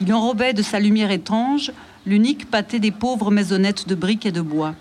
[0.00, 1.72] Il enrobait de sa lumière étrange
[2.06, 4.74] l'unique pâté des pauvres maisonnettes de briques et de bois.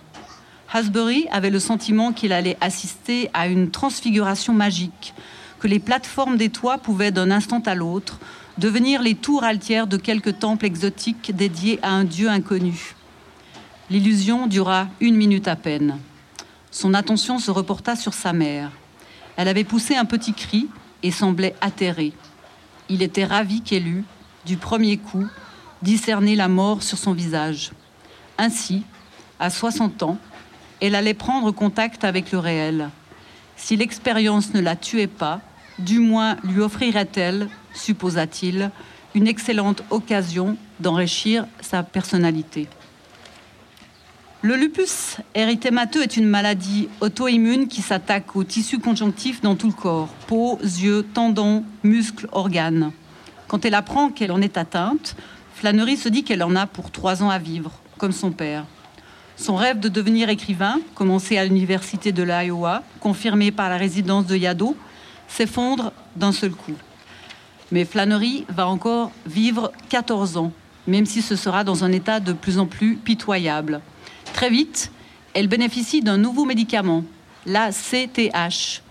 [0.73, 5.13] Hasbury avait le sentiment qu'il allait assister à une transfiguration magique,
[5.59, 8.19] que les plateformes des toits pouvaient d'un instant à l'autre
[8.57, 12.95] devenir les tours altières de quelques temples exotiques dédiés à un dieu inconnu.
[13.89, 15.97] L'illusion dura une minute à peine.
[16.71, 18.71] Son attention se reporta sur sa mère.
[19.35, 20.67] Elle avait poussé un petit cri
[21.03, 22.13] et semblait atterrée.
[22.89, 24.03] Il était ravi qu'elle eût,
[24.45, 25.27] du premier coup,
[25.81, 27.71] discerné la mort sur son visage.
[28.37, 28.83] Ainsi,
[29.39, 30.17] à 60 ans,
[30.81, 32.89] elle allait prendre contact avec le réel.
[33.55, 35.41] Si l'expérience ne la tuait pas,
[35.79, 38.71] du moins lui offrirait-elle, supposa-t-il,
[39.13, 42.67] une excellente occasion d'enrichir sa personnalité.
[44.43, 49.73] Le lupus érythémateux est une maladie auto-immune qui s'attaque aux tissus conjonctifs dans tout le
[49.73, 52.91] corps, peau, yeux, tendons, muscles, organes.
[53.47, 55.15] Quand elle apprend qu'elle en est atteinte,
[55.61, 57.69] Flannery se dit qu'elle en a pour trois ans à vivre,
[57.99, 58.65] comme son père.
[59.37, 64.35] Son rêve de devenir écrivain, commencé à l'université de l'Iowa, confirmé par la résidence de
[64.35, 64.75] Yado,
[65.27, 66.73] s'effondre d'un seul coup.
[67.71, 70.51] Mais Flannery va encore vivre 14 ans,
[70.87, 73.81] même si ce sera dans un état de plus en plus pitoyable.
[74.33, 74.91] Très vite,
[75.35, 77.03] elle bénéficie d'un nouveau médicament,
[77.45, 78.81] la CTH.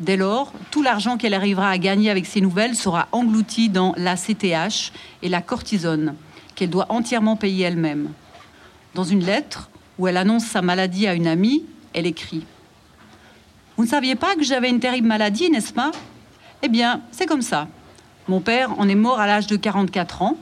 [0.00, 4.16] Dès lors, tout l'argent qu'elle arrivera à gagner avec ces nouvelles sera englouti dans la
[4.16, 6.16] CTH et la cortisone,
[6.54, 8.10] qu'elle doit entièrement payer elle-même.
[8.94, 12.44] Dans une lettre où elle annonce sa maladie à une amie, elle écrit
[13.76, 15.92] Vous ne saviez pas que j'avais une terrible maladie, n'est-ce pas?
[16.62, 17.68] Eh bien, c'est comme ça.
[18.26, 20.36] Mon père en est mort à l'âge de 44 ans,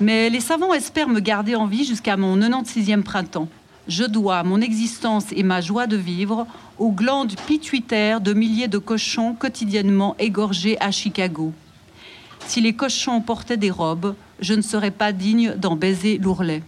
[0.00, 3.48] mais les savants espèrent me garder en vie jusqu'à mon 96e printemps
[3.88, 6.46] je dois mon existence et ma joie de vivre
[6.78, 11.52] aux glandes pituitaires de milliers de cochons quotidiennement égorgés à Chicago.
[12.46, 16.62] Si les cochons portaient des robes, je ne serais pas digne d'en baiser l'ourlet.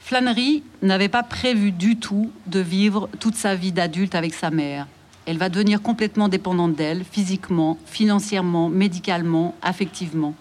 [0.00, 4.86] Flannery n'avait pas prévu du tout de vivre toute sa vie d'adulte avec sa mère.
[5.26, 10.34] Elle va devenir complètement dépendante d'elle, physiquement, financièrement, médicalement, affectivement.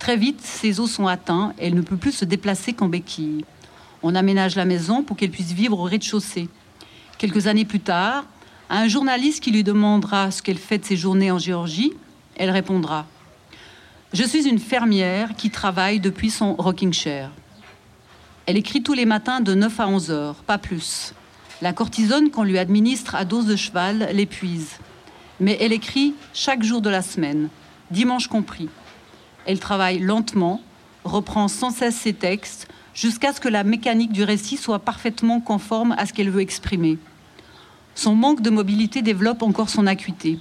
[0.00, 3.44] Très vite, ses os sont atteints et elle ne peut plus se déplacer qu'en béquille.
[4.02, 6.48] On aménage la maison pour qu'elle puisse vivre au rez-de-chaussée.
[7.18, 8.24] Quelques années plus tard,
[8.70, 11.92] à un journaliste qui lui demandera ce qu'elle fait de ses journées en Géorgie,
[12.36, 13.06] elle répondra
[14.12, 17.30] Je suis une fermière qui travaille depuis son rocking chair.
[18.46, 21.12] Elle écrit tous les matins de 9 à 11 heures, pas plus.
[21.60, 24.78] La cortisone qu'on lui administre à dose de cheval l'épuise.
[25.40, 27.48] Mais elle écrit chaque jour de la semaine,
[27.90, 28.68] dimanche compris.
[29.44, 30.62] Elle travaille lentement,
[31.04, 32.68] reprend sans cesse ses textes,
[32.98, 36.98] jusqu'à ce que la mécanique du récit soit parfaitement conforme à ce qu'elle veut exprimer.
[37.94, 40.40] Son manque de mobilité développe encore son acuité.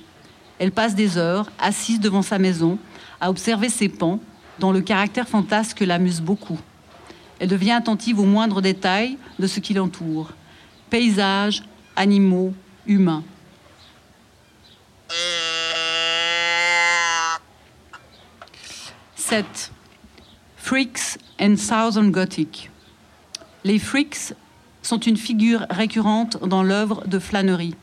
[0.57, 2.79] Elle passe des heures, assise devant sa maison,
[3.21, 4.19] à observer ses pans,
[4.59, 6.59] dont le caractère fantasque l'amuse beaucoup.
[7.39, 10.31] Elle devient attentive aux moindres détails de ce qui l'entoure.
[10.89, 11.61] Paysages,
[11.95, 12.55] animaux,
[12.87, 13.23] humains.
[19.15, 19.71] «7.
[20.67, 22.69] Freaks and Southern Gothic.
[23.63, 24.33] Les freaks
[24.81, 27.73] sont une figure récurrente dans l'œuvre de Flannery.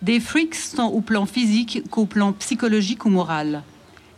[0.00, 3.62] Des freaks tant au plan physique qu'au plan psychologique ou moral.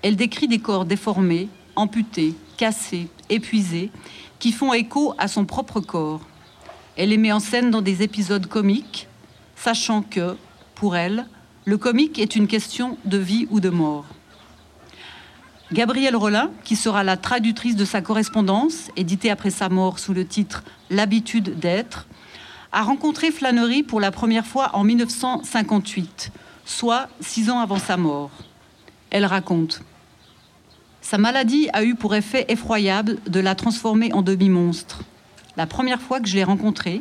[0.02, 3.90] Elle décrit des corps déformés, amputés, cassés, épuisés,
[4.38, 6.20] qui font écho à son propre corps.
[6.96, 9.08] Elle les met en scène dans des épisodes comiques,
[9.56, 10.36] sachant que,
[10.76, 11.26] pour elle,
[11.64, 14.06] le comique est une question de vie ou de mort.
[15.72, 20.26] Gabrielle Rollin, qui sera la traductrice de sa correspondance, éditée après sa mort sous le
[20.26, 22.08] titre L'habitude d'être,
[22.72, 26.32] a rencontré Flannery pour la première fois en 1958,
[26.64, 28.32] soit six ans avant sa mort.
[29.10, 29.82] Elle raconte
[31.02, 35.02] Sa maladie a eu pour effet effroyable de la transformer en demi-monstre.
[35.56, 37.00] La première fois que je l'ai rencontrée,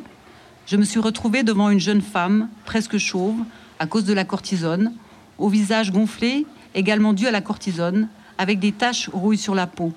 [0.68, 3.40] je me suis retrouvée devant une jeune femme, presque chauve,
[3.80, 4.94] à cause de la cortisone,
[5.40, 6.46] au visage gonflé,
[6.76, 8.10] également dû à la cortisone,
[8.40, 9.94] avec des taches rouilles sur la peau.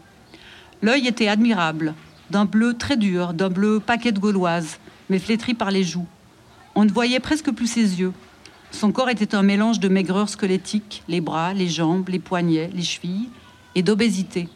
[0.83, 1.95] L'œil était admirable,
[2.29, 4.79] d'un bleu très dur, d'un bleu paquet de gauloise,
[5.09, 6.09] mais flétri par les joues.
[6.75, 8.13] On ne voyait presque plus ses yeux.
[8.73, 12.83] Son corps était un mélange de maigreur squelettique, les bras, les jambes, les poignets, les
[12.83, 13.29] chevilles,
[13.75, 14.49] et d'obésité.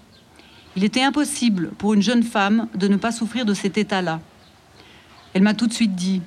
[0.74, 4.20] Il était impossible pour une jeune femme de ne pas souffrir de cet état-là.
[5.32, 6.22] Elle m'a tout de suite dit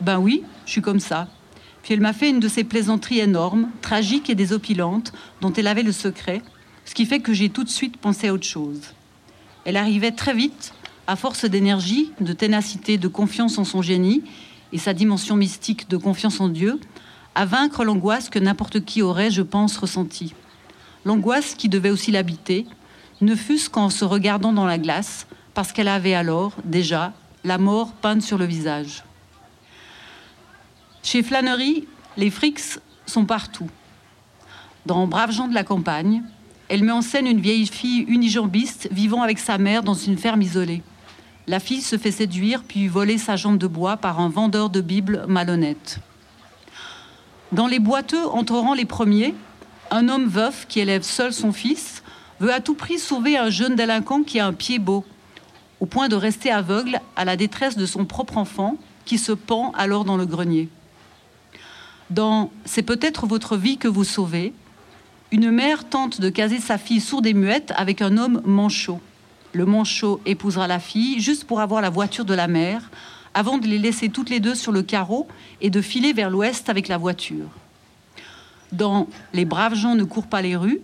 [0.00, 1.28] Ben oui, je suis comme ça.
[1.82, 5.82] Puis elle m'a fait une de ces plaisanteries énormes, tragiques et désopilantes, dont elle avait
[5.82, 6.42] le secret,
[6.84, 8.80] ce qui fait que j'ai tout de suite pensé à autre chose.
[9.64, 10.74] Elle arrivait très vite,
[11.06, 14.22] à force d'énergie, de ténacité, de confiance en son génie
[14.72, 16.80] et sa dimension mystique de confiance en Dieu,
[17.34, 20.34] à vaincre l'angoisse que n'importe qui aurait, je pense, ressentie.
[21.04, 22.66] L'angoisse qui devait aussi l'habiter,
[23.20, 27.12] ne fût-ce qu'en se regardant dans la glace, parce qu'elle avait alors, déjà,
[27.44, 29.04] la mort peinte sur le visage.
[31.02, 33.68] Chez Flannery, les frics sont partout.
[34.86, 36.22] Dans Braves gens de la campagne,
[36.68, 40.42] elle met en scène une vieille fille unijambiste vivant avec sa mère dans une ferme
[40.42, 40.82] isolée.
[41.46, 44.80] La fille se fait séduire puis voler sa jambe de bois par un vendeur de
[44.80, 45.98] Bibles malhonnête.
[47.52, 49.34] Dans les boiteux entreront les premiers,
[49.90, 52.02] un homme veuf qui élève seul son fils
[52.40, 55.04] veut à tout prix sauver un jeune délinquant qui a un pied beau,
[55.80, 59.72] au point de rester aveugle à la détresse de son propre enfant qui se pend
[59.76, 60.68] alors dans le grenier.
[62.10, 64.54] Dans C'est peut-être votre vie que vous sauvez,
[65.34, 69.00] une mère tente de caser sa fille sourde et muette avec un homme manchot.
[69.52, 72.88] Le manchot épousera la fille juste pour avoir la voiture de la mère,
[73.34, 75.26] avant de les laisser toutes les deux sur le carreau
[75.60, 77.48] et de filer vers l'ouest avec la voiture.
[78.70, 80.80] Dans Les braves gens ne courent pas les rues,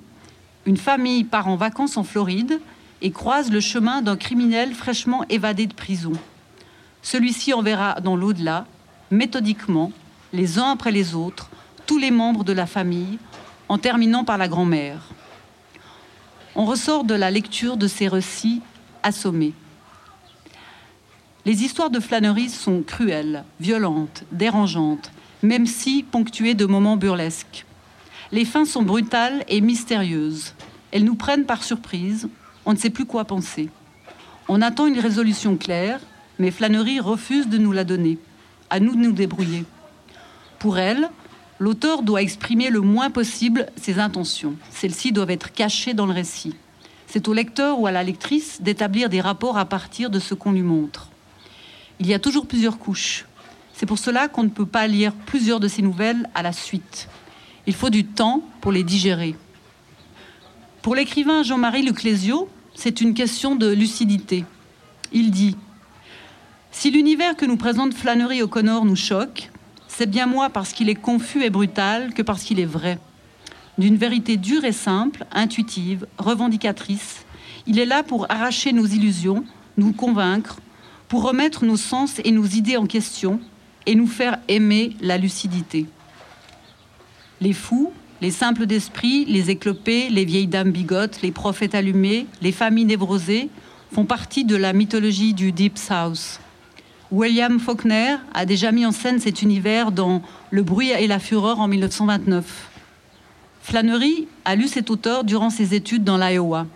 [0.67, 2.61] une famille part en vacances en Floride
[3.03, 6.15] et croise le chemin d'un criminel fraîchement évadé de prison.
[7.03, 8.67] Celui-ci enverra dans l'au-delà,
[9.13, 9.93] méthodiquement,
[10.33, 11.51] les uns après les autres,
[11.87, 13.21] tous les membres de la famille
[13.71, 14.99] en terminant par la grand-mère.
[16.57, 18.63] On ressort de la lecture de ces récits
[19.05, 19.55] assommés.
[21.47, 25.13] Les histoires de Flannery sont cruelles, violentes, dérangeantes,
[25.45, 27.65] même si ponctuées de moments burlesques.
[28.33, 30.55] Les fins sont brutales et mystérieuses.
[30.91, 32.29] Elles nous prennent par surprise,
[32.67, 33.69] on ne sait plus quoi penser.
[34.49, 36.01] On attend une résolution claire,
[36.41, 38.19] mais Flannery refuse de nous la donner.
[38.69, 39.65] À nous de nous débrouiller.
[40.59, 41.09] Pour elle,
[41.61, 44.57] l'auteur doit exprimer le moins possible ses intentions.
[44.71, 46.57] Celles-ci doivent être cachées dans le récit.
[47.07, 50.53] C'est au lecteur ou à la lectrice d'établir des rapports à partir de ce qu'on
[50.53, 51.11] lui montre.
[52.01, 53.27] Il y a toujours plusieurs couches.
[53.75, 57.09] C'est pour cela qu'on ne peut pas lire plusieurs de ces nouvelles à la suite.
[57.67, 59.37] Il faut du temps pour les digérer.
[60.83, 64.47] Pour l'écrivain Jean-Marie Leclésio, c'est une question de lucidité.
[65.13, 65.57] Il dit
[66.71, 69.50] Si l'univers que nous présente Flannery O'Connor nous choque,
[70.01, 72.99] c'est bien moi parce qu'il est confus et brutal que parce qu'il est vrai.
[73.77, 77.27] D'une vérité dure et simple, intuitive, revendicatrice,
[77.67, 79.45] il est là pour arracher nos illusions,
[79.77, 80.57] nous convaincre,
[81.09, 83.41] pour remettre nos sens et nos idées en question
[83.85, 85.85] et nous faire aimer la lucidité.
[87.43, 87.93] Les fous,
[88.23, 93.51] les simples d'esprit, les éclopés, les vieilles dames bigotes, les prophètes allumés, les familles névrosées
[93.93, 96.41] font partie de la mythologie du Deep South.
[97.11, 101.59] William Faulkner a déjà mis en scène cet univers dans Le bruit et la fureur
[101.59, 102.71] en 1929.
[103.63, 106.67] Flannery a lu cet auteur durant ses études dans l'Iowa.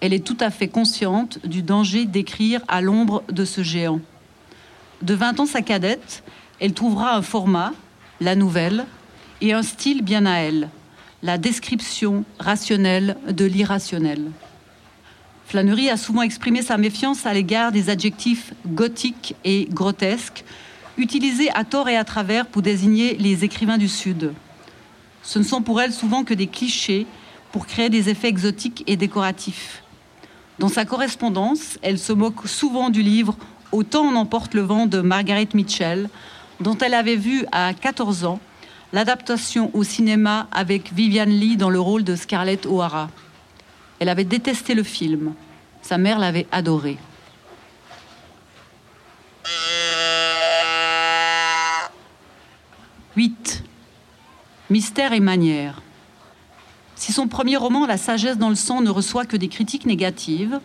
[0.00, 4.00] Elle est tout à fait consciente du danger d'écrire à l'ombre de ce géant.
[5.00, 6.22] De 20 ans sa cadette,
[6.60, 7.72] elle trouvera un format,
[8.20, 8.84] la nouvelle,
[9.40, 10.68] et un style bien à elle,
[11.22, 14.32] la description rationnelle de l'irrationnel.
[15.52, 20.44] Flannery a souvent exprimé sa méfiance à l'égard des adjectifs gothiques et grotesques,
[20.96, 24.32] utilisés à tort et à travers pour désigner les écrivains du Sud.
[25.22, 27.06] Ce ne sont pour elle souvent que des clichés
[27.50, 29.82] pour créer des effets exotiques et décoratifs.
[30.58, 33.36] Dans sa correspondance, elle se moque souvent du livre
[33.72, 36.08] Autant en emporte le vent de Margaret Mitchell,
[36.60, 38.40] dont elle avait vu à 14 ans
[38.94, 43.10] l'adaptation au cinéma avec Vivian Lee dans le rôle de Scarlett O'Hara.
[43.98, 45.34] Elle avait détesté le film.
[45.82, 46.96] Sa mère l'avait adoré.
[53.16, 53.64] «8.
[54.70, 55.82] Mystère et manière.
[56.94, 60.60] Si son premier roman, La sagesse dans le sang, ne reçoit que des critiques négatives,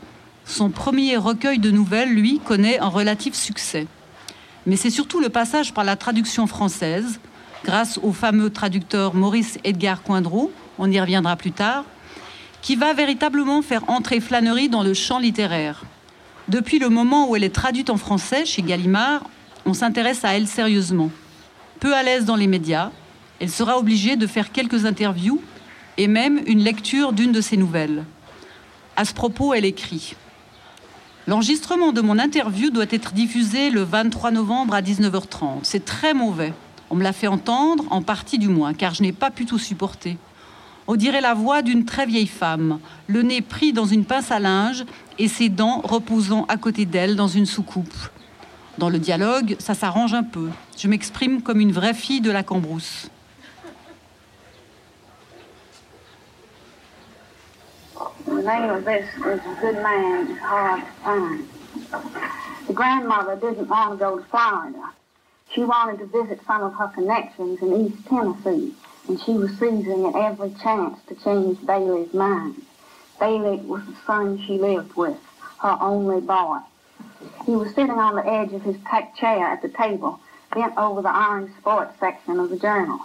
[0.45, 3.85] son premier recueil de nouvelles, lui, connaît un relatif succès.
[4.65, 7.19] Mais c'est surtout le passage par la traduction française,
[7.65, 11.83] grâce au fameux traducteur Maurice Edgar Coindreau, on y reviendra plus tard,
[12.61, 15.83] qui va véritablement faire entrer Flannery dans le champ littéraire.
[16.47, 19.23] Depuis le moment où elle est traduite en français chez Gallimard,
[19.65, 21.11] on s'intéresse à elle sérieusement.
[21.79, 22.91] Peu à l'aise dans les médias,
[23.39, 25.41] elle sera obligée de faire quelques interviews
[25.97, 28.05] et même une lecture d'une de ses nouvelles.
[28.95, 30.15] À ce propos, elle écrit
[31.27, 35.59] L'enregistrement de mon interview doit être diffusé le 23 novembre à 19h30.
[35.63, 36.53] C'est très mauvais.
[36.89, 39.59] On me l'a fait entendre, en partie du moins, car je n'ai pas pu tout
[39.59, 40.17] supporter.
[40.89, 44.39] On dirait la voix d'une très vieille femme, le nez pris dans une pince à
[44.39, 44.85] linge
[45.19, 47.93] et ses dents reposant à côté d'elle dans une soucoupe.
[48.77, 50.49] Dans le dialogue, ça s'arrange un peu.
[50.77, 53.09] Je m'exprime comme une vraie fille de la cambrousse.
[58.25, 61.49] The name of this is A Good Man Hard Time.
[62.67, 64.93] The grandmother didn't want to go to Florida.
[65.53, 68.73] She wanted to visit some of her connections in East Tennessee.
[69.07, 72.61] And she was seizing at every chance to change Bailey's mind.
[73.19, 75.17] Bailey was the son she lived with,
[75.59, 76.59] her only boy.
[77.45, 78.77] He was sitting on the edge of his
[79.17, 80.19] chair at the table,
[80.53, 82.99] bent over the orange sports section of the journal.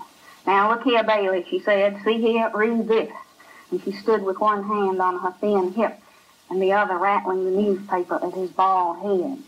[0.46, 2.00] Now look here, Bailey, she said.
[2.05, 3.12] See here, read this.
[3.70, 5.98] And she stood with one hand on her thin hip
[6.50, 9.38] and the other rattling the newspaper at his bald head.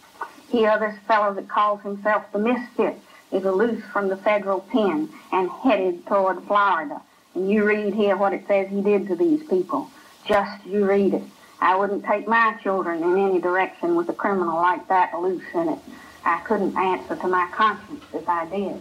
[0.48, 2.98] Here, this fellow that calls himself the Misfit
[3.32, 7.00] is aloof from the federal pen and headed toward Florida.
[7.34, 9.88] And you read here what it says he did to these people.
[10.26, 11.22] Just you read it.
[11.60, 15.68] I wouldn't take my children in any direction with a criminal like that loose in
[15.68, 15.78] it.
[16.24, 18.80] I couldn't answer to my conscience if I did.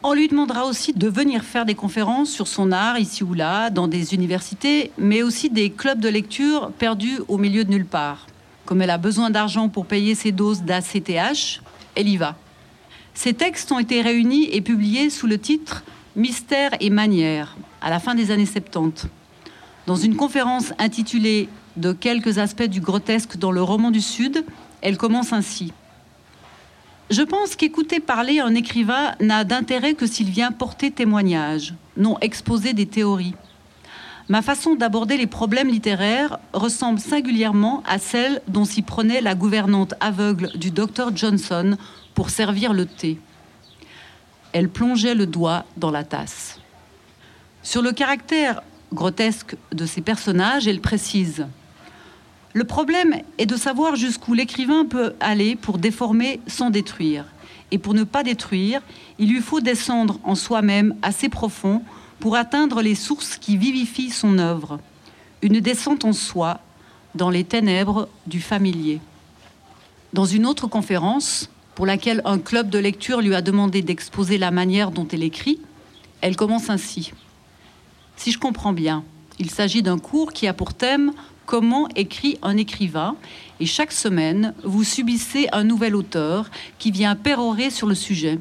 [0.00, 3.68] On lui demandera aussi de venir faire des conférences sur son art ici ou là,
[3.68, 8.28] dans des universités, mais aussi des clubs de lecture perdus au milieu de nulle part.
[8.64, 11.60] Comme elle a besoin d'argent pour payer ses doses d'ACTH,
[11.96, 12.36] elle y va.
[13.18, 15.82] Ces textes ont été réunis et publiés sous le titre
[16.14, 19.08] Mystère et manière à la fin des années 70.
[19.88, 24.44] Dans une conférence intitulée De quelques aspects du grotesque dans le roman du Sud,
[24.82, 25.72] elle commence ainsi.
[27.10, 32.72] Je pense qu'écouter parler un écrivain n'a d'intérêt que s'il vient porter témoignage, non exposer
[32.72, 33.34] des théories.
[34.28, 39.94] Ma façon d'aborder les problèmes littéraires ressemble singulièrement à celle dont s'y prenait la gouvernante
[39.98, 41.76] aveugle du docteur Johnson
[42.18, 43.16] pour servir le thé.
[44.52, 46.58] Elle plongeait le doigt dans la tasse.
[47.62, 48.60] Sur le caractère
[48.92, 51.46] grotesque de ces personnages, elle précise
[52.54, 57.24] Le problème est de savoir jusqu'où l'écrivain peut aller pour déformer sans détruire.
[57.70, 58.82] Et pour ne pas détruire,
[59.20, 61.84] il lui faut descendre en soi-même assez profond
[62.18, 64.80] pour atteindre les sources qui vivifient son œuvre.
[65.40, 66.58] Une descente en soi,
[67.14, 69.00] dans les ténèbres du familier.
[70.12, 71.48] Dans une autre conférence,
[71.78, 75.60] pour laquelle un club de lecture lui a demandé d'exposer la manière dont elle écrit,
[76.22, 77.12] elle commence ainsi.
[78.16, 79.04] Si je comprends bien,
[79.38, 81.12] il s'agit d'un cours qui a pour thème
[81.46, 83.14] Comment écrit un écrivain
[83.60, 86.50] et chaque semaine, vous subissez un nouvel auteur
[86.80, 88.40] qui vient pérorer sur le sujet.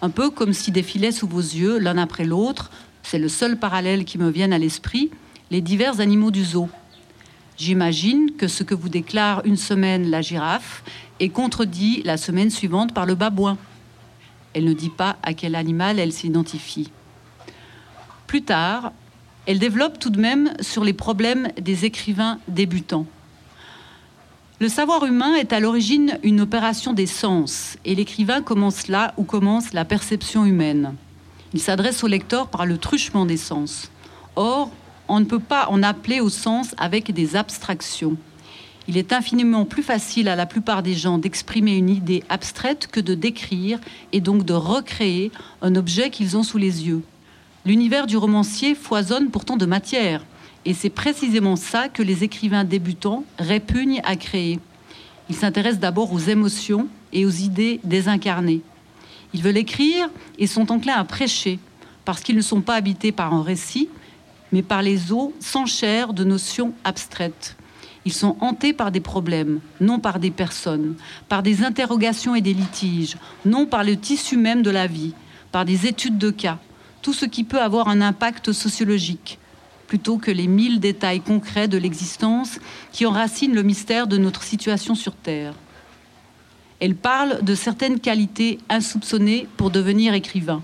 [0.00, 2.70] Un peu comme si défilaient sous vos yeux, l'un après l'autre,
[3.02, 5.10] c'est le seul parallèle qui me vienne à l'esprit,
[5.50, 6.70] les divers animaux du zoo.
[7.56, 10.82] J'imagine que ce que vous déclare une semaine la girafe
[11.20, 13.56] est contredit la semaine suivante par le babouin.
[14.54, 16.90] Elle ne dit pas à quel animal elle s'identifie.
[18.26, 18.92] Plus tard,
[19.46, 23.06] elle développe tout de même sur les problèmes des écrivains débutants.
[24.60, 29.24] Le savoir humain est à l'origine une opération des sens, et l'écrivain commence là où
[29.24, 30.94] commence la perception humaine.
[31.52, 33.90] Il s'adresse au lecteur par le truchement des sens.
[34.36, 34.70] Or,
[35.08, 38.16] on ne peut pas en appeler au sens avec des abstractions.
[38.86, 43.00] Il est infiniment plus facile à la plupart des gens d'exprimer une idée abstraite que
[43.00, 43.78] de décrire
[44.12, 45.32] et donc de recréer
[45.62, 47.02] un objet qu'ils ont sous les yeux.
[47.64, 50.24] L'univers du romancier foisonne pourtant de matière.
[50.66, 54.60] Et c'est précisément ça que les écrivains débutants répugnent à créer.
[55.30, 58.60] Ils s'intéressent d'abord aux émotions et aux idées désincarnées.
[59.32, 61.58] Ils veulent écrire et sont enclins à prêcher,
[62.04, 63.88] parce qu'ils ne sont pas habités par un récit,
[64.54, 67.56] mais par les eaux sans chair de notions abstraites.
[68.04, 70.94] Ils sont hantés par des problèmes, non par des personnes,
[71.28, 75.12] par des interrogations et des litiges, non par le tissu même de la vie,
[75.50, 76.60] par des études de cas,
[77.02, 79.40] tout ce qui peut avoir un impact sociologique,
[79.88, 82.60] plutôt que les mille détails concrets de l'existence
[82.92, 85.54] qui enracinent le mystère de notre situation sur Terre.
[86.78, 90.62] Elle parle de certaines qualités insoupçonnées pour devenir écrivain.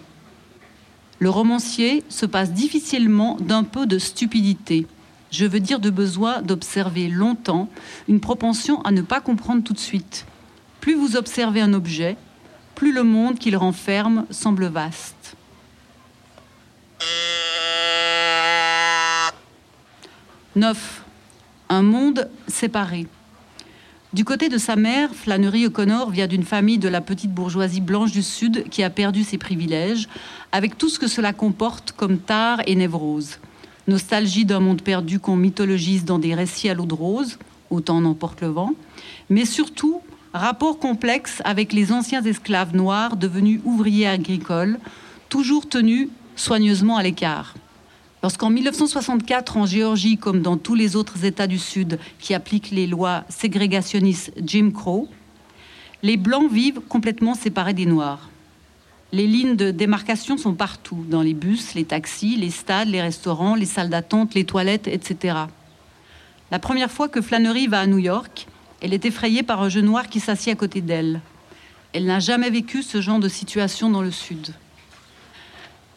[1.20, 4.86] Le romancier se passe difficilement d'un peu de stupidité,
[5.30, 7.68] je veux dire de besoin d'observer longtemps,
[8.08, 10.24] une propension à ne pas comprendre tout de suite.
[10.80, 12.16] Plus vous observez un objet,
[12.74, 15.36] plus le monde qu'il renferme semble vaste.
[20.56, 21.04] 9.
[21.68, 23.06] Un monde séparé.
[24.12, 28.10] Du côté de sa mère, Flannery O'Connor vient d'une famille de la petite bourgeoisie blanche
[28.10, 30.08] du Sud qui a perdu ses privilèges,
[30.50, 33.38] avec tout ce que cela comporte comme tare et névrose.
[33.86, 37.38] Nostalgie d'un monde perdu qu'on mythologise dans des récits à l'eau de rose,
[37.70, 38.72] autant n'emporte le vent,
[39.28, 40.00] mais surtout
[40.34, 44.80] rapport complexe avec les anciens esclaves noirs devenus ouvriers agricoles,
[45.28, 47.54] toujours tenus soigneusement à l'écart.
[48.22, 52.86] Lorsqu'en 1964, en Géorgie, comme dans tous les autres États du Sud qui appliquent les
[52.86, 55.08] lois ségrégationnistes Jim Crow,
[56.02, 58.28] les Blancs vivent complètement séparés des Noirs.
[59.12, 63.54] Les lignes de démarcation sont partout, dans les bus, les taxis, les stades, les restaurants,
[63.54, 65.38] les salles d'attente, les toilettes, etc.
[66.50, 68.46] La première fois que Flannery va à New York,
[68.82, 71.20] elle est effrayée par un jeune noir qui s'assied à côté d'elle.
[71.92, 74.54] Elle n'a jamais vécu ce genre de situation dans le Sud.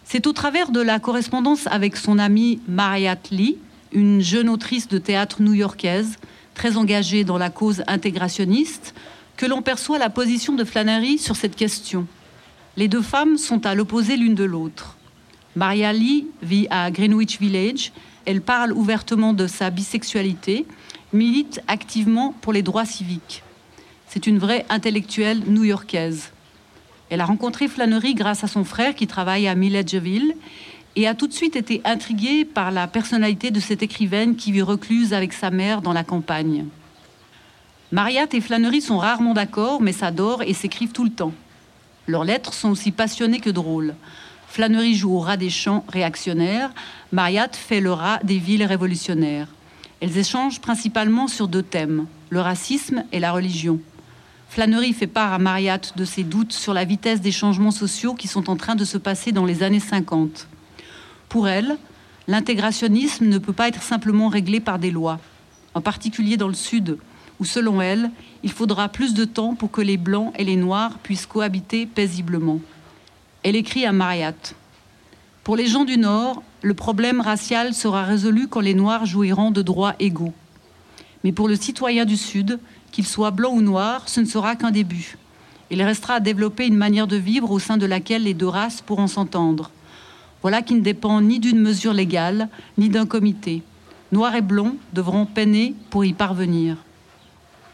[0.05, 3.57] C'est au travers de la correspondance avec son amie Mariette Lee,
[3.91, 6.17] une jeune autrice de théâtre new-yorkaise,
[6.53, 8.93] très engagée dans la cause intégrationniste,
[9.37, 12.05] que l'on perçoit la position de Flannery sur cette question.
[12.77, 14.97] Les deux femmes sont à l'opposé l'une de l'autre.
[15.55, 17.91] Maria Lee vit à Greenwich Village.
[18.25, 20.65] Elle parle ouvertement de sa bisexualité,
[21.11, 23.43] milite activement pour les droits civiques.
[24.07, 26.31] C'est une vraie intellectuelle new-yorkaise.
[27.13, 30.35] Elle a rencontré Flannery grâce à son frère qui travaille à Milledgeville
[30.95, 34.63] et a tout de suite été intriguée par la personnalité de cette écrivaine qui vit
[34.63, 36.65] recluse avec sa mère dans la campagne.
[37.91, 41.33] Mariette et Flannery sont rarement d'accord, mais s'adorent et s'écrivent tout le temps.
[42.07, 43.93] Leurs lettres sont aussi passionnées que drôles.
[44.47, 46.71] Flannery joue au rat des champs réactionnaires,
[47.11, 49.49] Mariette fait le rat des villes révolutionnaires.
[50.01, 53.79] Elles échangent principalement sur deux thèmes, le racisme et la religion.
[54.53, 58.27] Flannery fait part à Mariette de ses doutes sur la vitesse des changements sociaux qui
[58.27, 60.47] sont en train de se passer dans les années 50.
[61.27, 61.75] Pour elle,
[62.27, 65.19] l'intégrationnisme ne peut pas être simplement réglé par des lois,
[65.73, 66.99] en particulier dans le Sud,
[67.39, 68.11] où selon elle,
[68.43, 72.59] il faudra plus de temps pour que les Blancs et les Noirs puissent cohabiter paisiblement.
[73.41, 74.55] Elle écrit à Mariette
[75.43, 79.63] Pour les gens du Nord, le problème racial sera résolu quand les Noirs jouiront de
[79.63, 80.33] droits égaux.
[81.23, 82.59] Mais pour le citoyen du Sud,
[82.93, 85.17] qu'il soit blanc ou noir, ce ne sera qu'un début.
[85.71, 88.81] Il restera à développer une manière de vivre au sein de laquelle les deux races
[88.81, 89.71] pourront s'entendre.
[90.43, 93.63] Voilà qui ne dépend ni d'une mesure légale, ni d'un comité.
[94.11, 96.77] Noir et blond devront peiner pour y parvenir.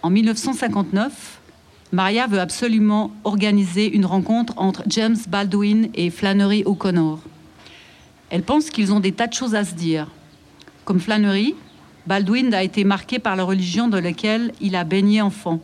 [0.02, 1.42] En 1959,
[1.92, 7.20] Maria veut absolument organiser une rencontre entre James Baldwin et Flannery O'Connor.
[8.30, 10.08] Elle pense qu'ils ont des tas de choses à se dire.
[10.86, 11.56] Comme Flannery,
[12.08, 15.60] Baldwin a été marqué par la religion dans laquelle il a baigné enfant.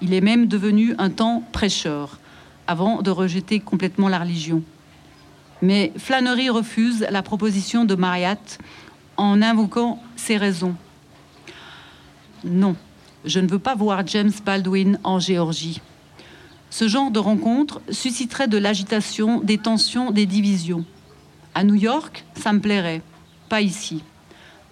[0.00, 2.18] Il est même devenu un temps prêcheur,
[2.66, 4.62] avant de rejeter complètement la religion.
[5.62, 8.58] Mais Flannery refuse la proposition de Mariette
[9.16, 10.74] en invoquant ses raisons.
[12.44, 12.76] Non,
[13.24, 15.80] je ne veux pas voir James Baldwin en Géorgie.
[16.70, 20.84] Ce genre de rencontre susciterait de l'agitation, des tensions, des divisions.
[21.54, 23.00] À New York, ça me plairait,
[23.48, 24.02] pas ici.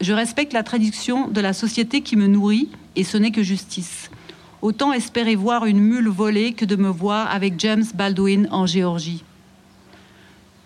[0.02, 4.10] Je respecte la tradition de la société qui me nourrit et ce n'est que justice.
[4.60, 9.22] Autant espérer voir une mule voler que de me voir avec James Baldwin en Géorgie.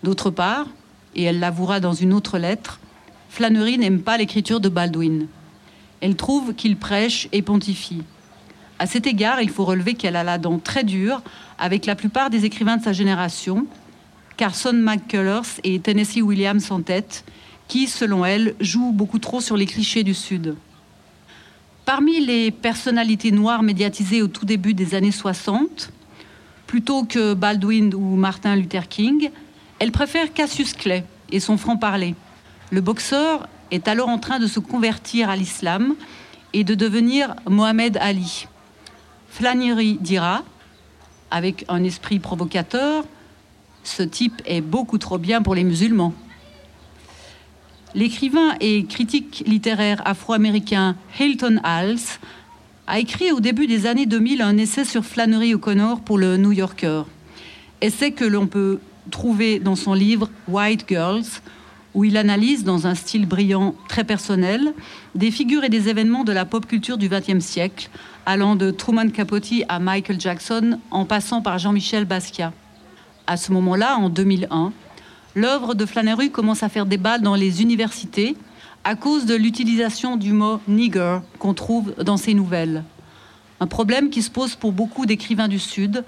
[0.01, 0.65] D'autre part,
[1.13, 2.79] et elle l'avouera dans une autre lettre,
[3.29, 5.27] Flannery n'aime pas l'écriture de Baldwin.
[6.01, 8.01] Elle trouve qu'il prêche et pontifie.
[8.79, 11.21] À cet égard, il faut relever qu'elle a la dent très dure
[11.59, 13.67] avec la plupart des écrivains de sa génération,
[14.35, 17.23] Carson McCullers et Tennessee Williams en tête,
[17.67, 20.55] qui, selon elle, jouent beaucoup trop sur les clichés du Sud.
[21.85, 25.91] Parmi les personnalités noires médiatisées au tout début des années 60,
[26.65, 29.29] plutôt que Baldwin ou Martin Luther King,
[29.79, 32.15] elle préfère Cassius Clay et son franc-parler.
[32.71, 35.95] Le boxeur est alors en train de se convertir à l'islam
[36.53, 38.47] et de devenir Mohamed Ali.
[39.29, 40.43] Flannery dira,
[41.31, 43.05] avec un esprit provocateur,
[43.83, 46.13] ce type est beaucoup trop bien pour les musulmans.
[47.95, 52.19] L'écrivain et critique littéraire afro-américain Hilton Hals
[52.85, 56.51] a écrit au début des années 2000 un essai sur Flannery O'Connor pour le New
[56.51, 57.03] Yorker.
[57.81, 58.79] Essai que l'on peut
[59.09, 61.25] trouver dans son livre White Girls,
[61.93, 64.73] où il analyse, dans un style brillant très personnel,
[65.15, 67.89] des figures et des événements de la pop culture du XXe siècle,
[68.25, 72.51] allant de Truman Capote à Michael Jackson, en passant par Jean-Michel Basquiat.
[73.25, 74.73] À ce moment-là, en 2001,
[75.37, 78.35] l'œuvre de Flannery commence à faire débat dans les universités
[78.83, 82.83] à cause de l'utilisation du mot nigger qu'on trouve dans ses nouvelles.
[83.59, 86.03] Un problème qui se pose pour beaucoup d'écrivains du Sud,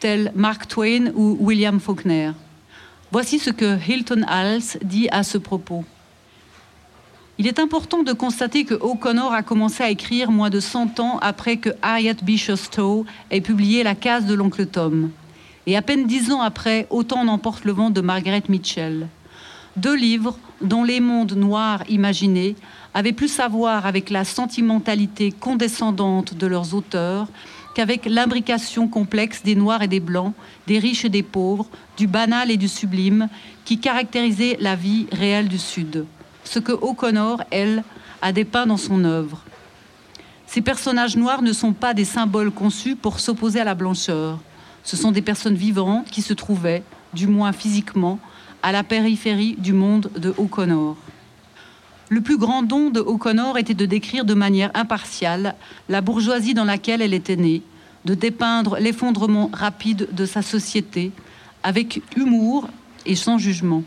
[0.00, 2.32] tels Mark Twain ou William Faulkner.
[3.10, 5.84] Voici ce que Hilton Hals dit à ce propos.
[7.38, 11.18] Il est important de constater que O'Connor a commencé à écrire moins de 100 ans
[11.22, 15.10] après que Harriet Beecher Stowe ait publié La case de l'oncle Tom.
[15.66, 19.08] Et à peine dix ans après, Autant n'emporte le vent de Margaret Mitchell.
[19.76, 22.54] Deux livres dont les mondes noirs imaginés
[22.92, 27.26] avaient plus à voir avec la sentimentalité condescendante de leurs auteurs
[27.74, 30.32] qu'avec l'imbrication complexe des noirs et des blancs,
[30.68, 33.28] des riches et des pauvres, du banal et du sublime,
[33.64, 36.06] qui caractérisait la vie réelle du Sud.
[36.44, 37.82] Ce que O'Connor, elle,
[38.22, 39.42] a dépeint dans son œuvre.
[40.46, 44.38] Ces personnages noirs ne sont pas des symboles conçus pour s'opposer à la blancheur.
[44.84, 46.82] Ce sont des personnes vivantes qui se trouvaient,
[47.14, 48.18] du moins physiquement,
[48.62, 50.96] à la périphérie du monde de O'Connor.
[52.10, 55.54] Le plus grand don de O'Connor était de décrire de manière impartiale
[55.88, 57.62] la bourgeoisie dans laquelle elle était née,
[58.04, 61.12] de dépeindre l'effondrement rapide de sa société
[61.62, 62.68] avec humour
[63.06, 63.82] et sans jugement.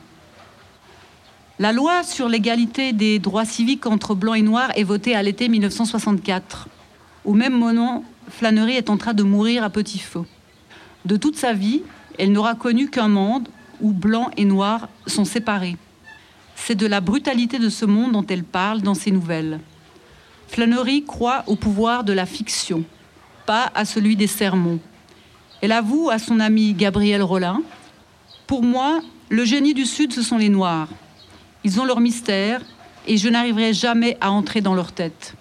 [1.60, 5.48] La loi sur l'égalité des droits civiques entre blancs et noirs est votée à l'été
[5.48, 6.68] 1964.
[7.26, 10.24] Au même moment, Flannery est en train de mourir à petit feu.
[11.08, 11.84] De toute sa vie,
[12.20, 13.48] elle n'aura connu qu'un monde
[13.80, 15.78] où blanc et noir sont séparés.
[16.58, 19.62] C'est de la brutalité de ce monde dont elle parle dans ses nouvelles.
[20.50, 22.84] Flannery croit au pouvoir de la fiction,
[23.46, 24.80] pas à celui des sermons.
[25.62, 27.62] Elle avoue à son ami Gabriel Rollin
[28.46, 29.00] Pour moi,
[29.30, 30.90] le génie du Sud, ce sont les Noirs.
[31.64, 32.60] Ils ont leur mystère
[33.08, 35.36] et je n'arriverai jamais à entrer dans leur tête.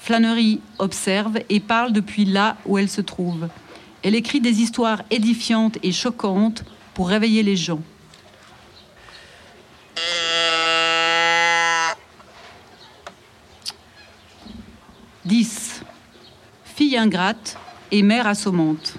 [0.00, 3.46] Flannery observe et parle depuis là où elle se trouve.
[4.02, 7.80] Elle écrit des histoires édifiantes et choquantes pour réveiller les gens.
[15.26, 15.82] «10.
[16.64, 17.58] Fille ingrate
[17.90, 18.94] et mère assommante.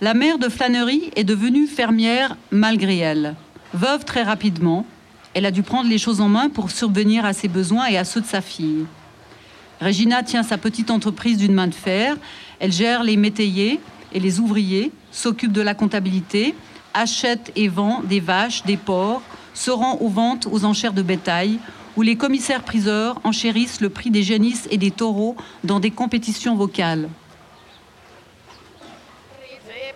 [0.00, 3.34] La mère de Flannery est devenue fermière malgré elle.
[3.74, 4.86] Veuve très rapidement,
[5.34, 8.04] elle a dû prendre les choses en main pour survenir à ses besoins et à
[8.04, 8.86] ceux de sa fille.
[9.80, 12.16] Regina tient sa petite entreprise d'une main de fer.
[12.58, 13.80] Elle gère les métayers
[14.12, 16.54] et les ouvriers, s'occupe de la comptabilité,
[16.92, 19.22] achète et vend des vaches, des porcs,
[19.54, 21.58] se rend aux ventes aux enchères de bétail,
[21.96, 27.08] où les commissaires-priseurs enchérissent le prix des génisses et des taureaux dans des compétitions vocales.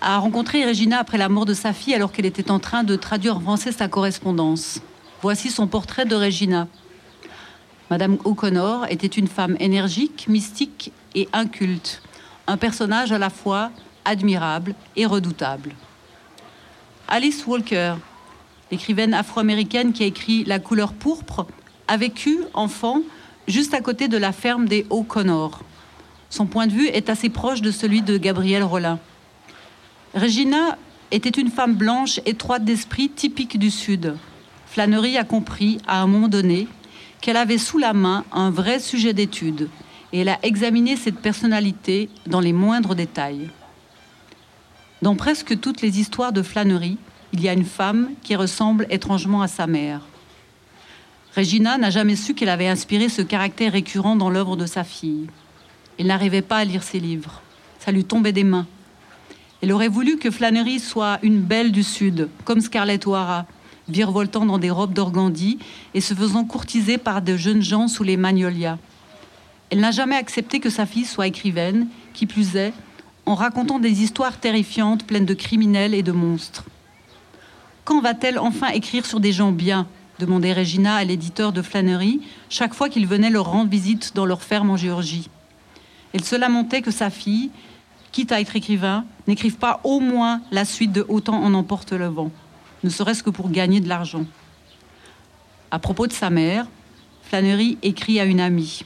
[0.00, 2.96] a rencontré Regina après la mort de sa fille alors qu'elle était en train de
[2.96, 4.80] traduire en français sa correspondance.
[5.22, 6.68] Voici son portrait de Regina.
[7.90, 12.02] Madame O'Connor était une femme énergique, mystique et inculte,
[12.46, 13.70] un personnage à la fois
[14.04, 15.72] admirable et redoutable.
[17.08, 17.94] Alice Walker,
[18.70, 21.46] l'écrivaine afro-américaine qui a écrit La couleur pourpre,
[21.88, 23.02] a vécu, enfant,
[23.48, 25.60] juste à côté de la ferme des O'Connor.
[26.30, 29.00] Son point de vue est assez proche de celui de Gabriel Rollin.
[30.14, 30.76] Regina
[31.12, 34.16] était une femme blanche, étroite d'esprit, typique du Sud.
[34.66, 36.66] Flannery a compris, à un moment donné,
[37.20, 39.68] qu'elle avait sous la main un vrai sujet d'étude,
[40.12, 43.50] et elle a examiné cette personnalité dans les moindres détails.
[45.00, 46.98] Dans presque toutes les histoires de flânerie,
[47.32, 50.00] il y a une femme qui ressemble étrangement à sa mère.
[51.36, 55.28] Regina n'a jamais su qu'elle avait inspiré ce caractère récurrent dans l'œuvre de sa fille.
[55.98, 57.40] Elle n'arrivait pas à lire ses livres.
[57.78, 58.66] Ça lui tombait des mains.
[59.62, 63.46] Elle aurait voulu que Flannery soit une belle du Sud, comme Scarlett O'Hara,
[63.88, 65.58] virevoltant dans des robes d'organdie
[65.94, 68.78] et se faisant courtiser par de jeunes gens sous les magnolias.
[69.70, 72.72] Elle n'a jamais accepté que sa fille soit écrivaine, qui plus est,
[73.26, 76.64] en racontant des histoires terrifiantes pleines de criminels et de monstres.
[77.84, 79.86] Quand va-t-elle enfin écrire sur des gens bien?
[80.18, 84.42] demandait Regina à l'éditeur de Flannery chaque fois qu'il venait leur rendre visite dans leur
[84.42, 85.30] ferme en Géorgie.
[86.12, 87.50] Elle se lamentait que sa fille,
[88.12, 92.08] quitte à être écrivain, n'écrive pas au moins la suite de Autant en emporte le
[92.08, 92.32] vent,
[92.82, 94.24] ne serait-ce que pour gagner de l'argent.
[95.70, 96.66] À propos de sa mère,
[97.22, 98.82] Flannery écrit à une amie.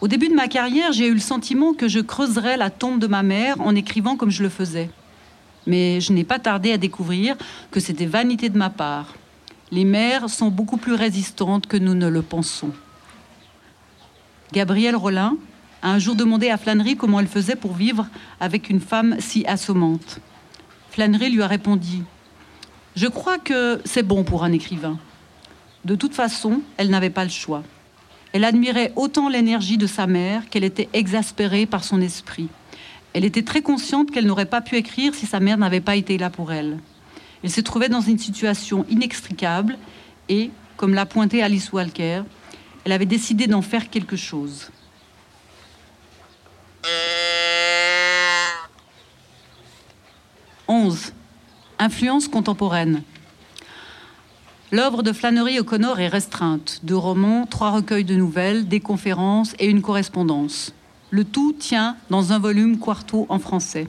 [0.00, 3.06] Au début de ma carrière, j'ai eu le sentiment que je creuserais la tombe de
[3.06, 4.88] ma mère en écrivant comme je le faisais.
[5.66, 7.36] Mais je n'ai pas tardé à découvrir
[7.70, 9.12] que c'était vanité de ma part.
[9.70, 12.72] Les mères sont beaucoup plus résistantes que nous ne le pensons.
[14.52, 15.36] Gabrielle Rollin
[15.82, 18.06] a un jour demandé à Flannery comment elle faisait pour vivre
[18.40, 20.20] avec une femme si assommante.
[20.90, 22.02] Flannery lui a répondu
[22.96, 24.98] Je crois que c'est bon pour un écrivain.
[25.84, 27.62] De toute façon, elle n'avait pas le choix.
[28.32, 32.48] Elle admirait autant l'énergie de sa mère qu'elle était exaspérée par son esprit.
[33.12, 36.16] Elle était très consciente qu'elle n'aurait pas pu écrire si sa mère n'avait pas été
[36.16, 36.78] là pour elle.
[37.42, 39.78] Elle se trouvait dans une situation inextricable
[40.28, 42.22] et, comme l'a pointé Alice Walker,
[42.84, 44.70] elle avait décidé d'en faire quelque chose.
[51.82, 53.02] «Influence contemporaine.
[54.70, 56.80] L'œuvre de Flannery O'Connor est restreinte.
[56.82, 60.74] Deux romans, trois recueils de nouvelles, des conférences et une correspondance.
[61.08, 63.88] Le tout tient dans un volume quarto en français.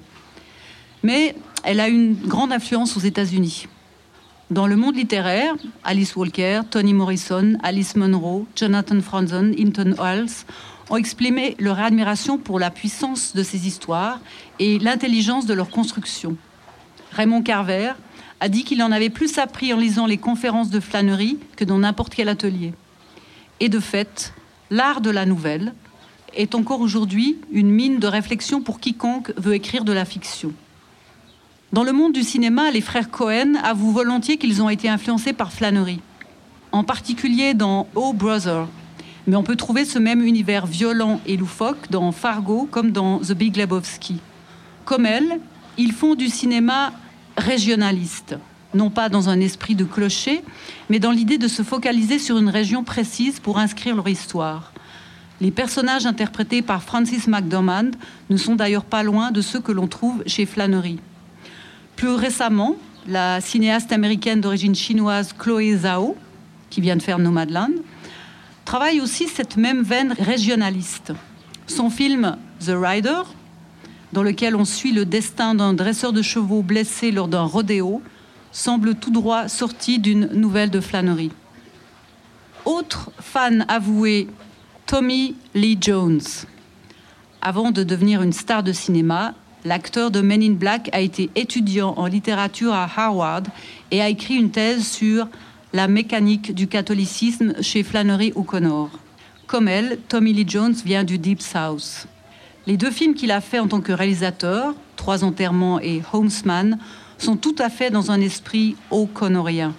[1.04, 1.36] Mais
[1.66, 3.68] elle a une grande influence aux États-Unis.
[4.52, 10.46] Dans le monde littéraire, Alice Walker, Toni Morrison, Alice Munro, Jonathan Franzen, Hinton Wells
[10.90, 14.22] ont exprimé leur admiration pour la puissance de ces histoires
[14.60, 16.38] et l'intelligence de leur construction.
[17.12, 17.94] Raymond Carver
[18.40, 21.80] a dit qu'il en avait plus appris en lisant les conférences de flânerie que dans
[21.80, 22.74] n'importe quel atelier.
[23.60, 24.34] Et de fait,
[24.70, 25.74] l'art de la nouvelle
[26.36, 30.54] est encore aujourd'hui une mine de réflexion pour quiconque veut écrire de la fiction.
[31.74, 35.52] Dans le monde du cinéma, les frères Cohen avouent volontiers qu'ils ont été influencés par
[35.52, 36.00] Flannery,
[36.72, 38.68] en particulier dans Oh Brother.
[39.28, 43.34] Mais on peut trouver ce même univers violent et loufoque dans Fargo comme dans The
[43.34, 44.18] Big Lebowski.
[44.84, 45.40] Comme elle,
[45.82, 46.94] ils font du cinéma
[47.38, 48.38] régionaliste,
[48.76, 50.44] non pas dans un esprit de clocher,
[50.92, 54.74] mais dans l'idée de se focaliser sur une région précise pour inscrire leur histoire.
[55.40, 57.90] Les personnages interprétés par Francis McDormand
[58.30, 61.00] ne sont d'ailleurs pas loin de ceux que l'on trouve chez Flannery.
[61.96, 62.76] Plus récemment,
[63.08, 66.16] la cinéaste américaine d'origine chinoise Chloé Zhao,
[66.70, 67.74] qui vient de faire Nomadland,
[68.66, 71.14] travaille aussi cette même veine régionaliste.
[71.66, 73.24] Son film The Rider,
[74.14, 78.02] dans lequel on suit le destin d'un dresseur de chevaux blessé lors d'un rodéo,
[78.52, 81.32] semble tout droit sorti d'une nouvelle de flânerie.
[82.66, 84.28] Autre fan avoué,
[84.86, 86.22] Tommy Lee Jones.
[87.42, 89.34] Avant de devenir une star de cinéma,
[89.66, 93.44] l'acteur de Men in Black a été étudiant en littérature à Harvard
[93.90, 95.28] et a écrit une thèse sur
[95.74, 98.90] la mécanique du catholicisme chez Flannery O'Connor.
[99.48, 102.08] Comme elle, Tommy Lee Jones vient du Deep South.
[102.68, 106.78] Les deux films qu'il a fait en tant que réalisateur, Trois enterrements et Homesman,
[107.18, 109.74] sont tout à fait dans un esprit o'connorien.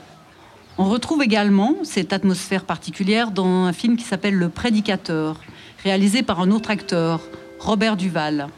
[0.79, 5.39] On retrouve également cette atmosphère particulière dans un film qui s'appelle Le Prédicateur,
[5.85, 7.21] réalisé par un autre acteur,
[7.61, 8.49] Robert Duval,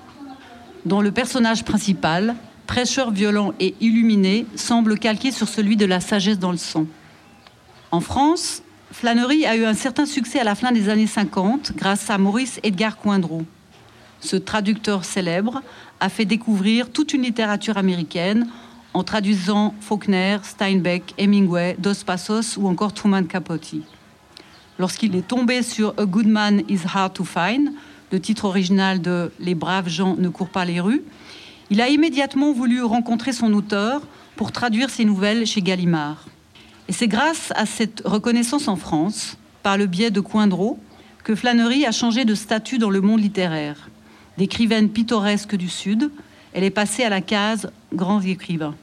[0.87, 2.35] dont le personnage principal,
[2.67, 6.87] prêcheur violent et illuminé, semble calqué sur celui de la sagesse dans le sang.
[7.91, 12.09] En France, Flannery a eu un certain succès à la fin des années 50 grâce
[12.09, 13.45] à Maurice Edgar Coindreau
[14.25, 15.63] ce traducteur célèbre,
[16.01, 18.49] a fait découvrir toute une littérature américaine
[18.95, 23.75] en traduisant Faulkner, Steinbeck, Hemingway, Dos Passos ou encore Truman Capote.
[24.79, 27.71] Lorsqu'il est tombé sur A Good Man is Hard to Find,
[28.13, 31.03] le titre original de Les braves gens ne courent pas les rues,
[31.71, 34.03] il a immédiatement voulu rencontrer son auteur
[34.37, 36.25] pour traduire ses nouvelles chez Gallimard.
[36.89, 40.79] Et c'est grâce à cette reconnaissance en France, par le biais de Coindreau,
[41.25, 43.89] que Flannery a changé de statut dans le monde littéraire
[44.39, 46.11] d'écrivaine pittoresque du Sud,
[46.53, 48.75] elle est passée à la case grand écrivain.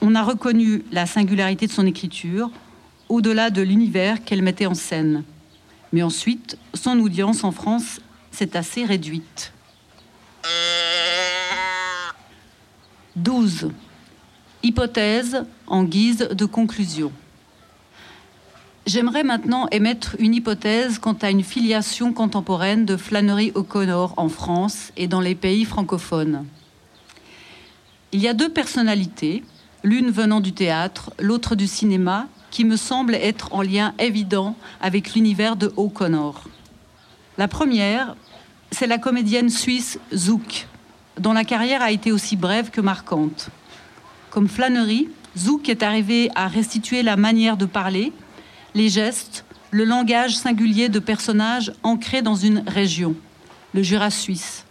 [0.00, 2.50] On a reconnu la singularité de son écriture
[3.08, 5.24] au-delà de l'univers qu'elle mettait en scène.
[5.92, 9.52] Mais ensuite, son audience en France s'est assez réduite.
[13.16, 13.70] 12.
[14.62, 17.12] Hypothèse en guise de conclusion.
[18.86, 24.92] J'aimerais maintenant émettre une hypothèse quant à une filiation contemporaine de Flannery O'Connor en France
[24.96, 26.46] et dans les pays francophones.
[28.12, 29.42] Il y a deux personnalités,
[29.82, 35.14] l'une venant du théâtre, l'autre du cinéma, qui me semblent être en lien évident avec
[35.14, 36.44] l'univers de O'Connor.
[37.38, 38.14] La première,
[38.70, 40.68] c'est la comédienne suisse Zouk,
[41.18, 43.48] dont la carrière a été aussi brève que marquante.
[44.30, 48.12] Comme Flannery, Zouk est arrivé à restituer la manière de parler,
[48.76, 53.16] les gestes, le langage singulier de personnages ancrés dans une région,
[53.72, 54.66] le Jura suisse,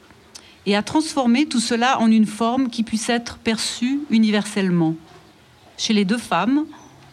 [0.68, 4.94] et à transformer tout cela en une forme qui puisse être perçue universellement.
[5.80, 6.66] Chez les deux femmes,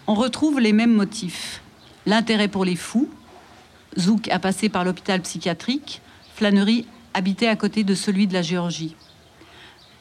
[0.06, 1.62] on retrouve les mêmes motifs.
[2.04, 3.08] L'intérêt pour les fous,
[3.98, 6.02] Zouk a passé par l'hôpital psychiatrique,
[6.34, 6.84] Flannery
[7.14, 8.96] habitait à côté de celui de la Géorgie.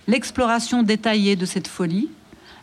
[0.08, 2.10] L'exploration détaillée de cette folie,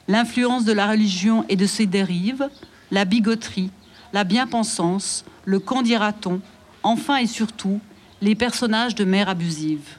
[0.07, 2.51] l'influence de la religion et de ses dérives,
[2.91, 3.70] la bigoterie,
[4.12, 6.40] la bien-pensance, le dira-t-on,
[6.82, 7.80] enfin et surtout
[8.20, 9.98] les personnages de mères abusives.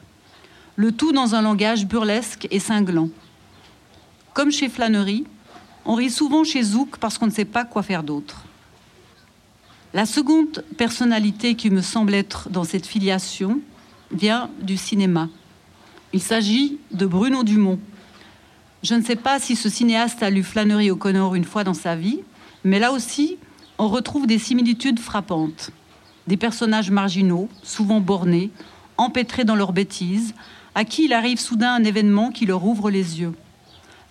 [0.76, 3.10] Le tout dans un langage burlesque et cinglant.
[4.34, 5.26] Comme chez Flannery,
[5.86, 8.43] on rit souvent chez Zouk parce qu'on ne sait pas quoi faire d'autre.
[9.93, 13.60] La seconde personnalité qui me semble être dans cette filiation
[14.12, 15.30] vient du cinéma.
[16.14, 17.80] Il s'agit de Bruno Dumont.
[18.84, 21.95] Je ne sais pas si ce cinéaste a lu Flannery O'Connor une fois dans sa
[21.95, 22.22] vie,
[22.64, 23.38] mais là aussi,
[23.80, 25.72] on retrouve des similitudes frappantes.
[26.28, 28.52] Des personnages marginaux, souvent bornés,
[28.98, 30.36] empêtrés dans leurs bêtises,
[30.76, 33.34] à qui il arrive soudain un événement qui leur ouvre les yeux.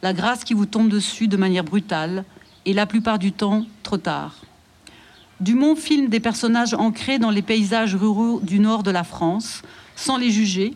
[0.02, 2.24] La grâce qui vous tombe dessus de manière brutale,
[2.64, 4.36] et la plupart du temps trop tard.
[5.40, 9.62] Dumont filme des personnages ancrés dans les paysages ruraux du nord de la France,
[9.96, 10.74] sans les juger,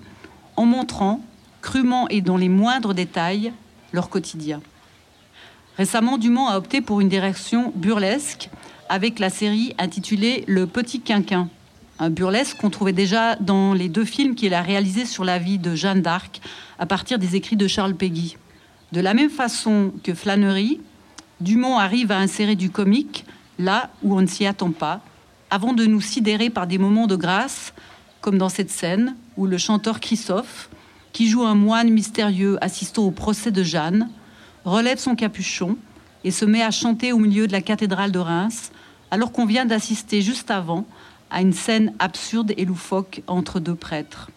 [0.57, 1.20] en montrant,
[1.62, 3.53] crûment et dans les moindres détails,
[3.93, 4.61] leur quotidien.
[5.78, 8.51] Récemment, Dumont a opté pour une direction burlesque
[8.93, 11.49] avec la série intitulée Le Petit Quinquin,
[11.99, 15.59] un burlesque qu'on trouvait déjà dans les deux films qu'il a réalisés sur la vie
[15.59, 16.43] de Jeanne d'Arc
[16.78, 18.36] à partir des écrits de Charles Péguy.
[18.93, 20.78] De la même façon que Flannery,
[21.40, 23.24] Dumont arrive à insérer du comique
[23.59, 25.01] là où on ne s'y attend pas,
[25.49, 27.72] avant de nous sidérer par des moments de grâce,
[28.20, 30.68] comme dans cette scène où le chanteur Christophe,
[31.14, 34.11] qui joue un moine mystérieux assistant au procès de Jeanne,
[34.66, 35.78] relève son capuchon
[36.24, 38.70] et se met à chanter au milieu de la cathédrale de Reims
[39.12, 40.86] alors qu'on vient d'assister juste avant
[41.30, 44.30] à une scène absurde et loufoque entre deux prêtres.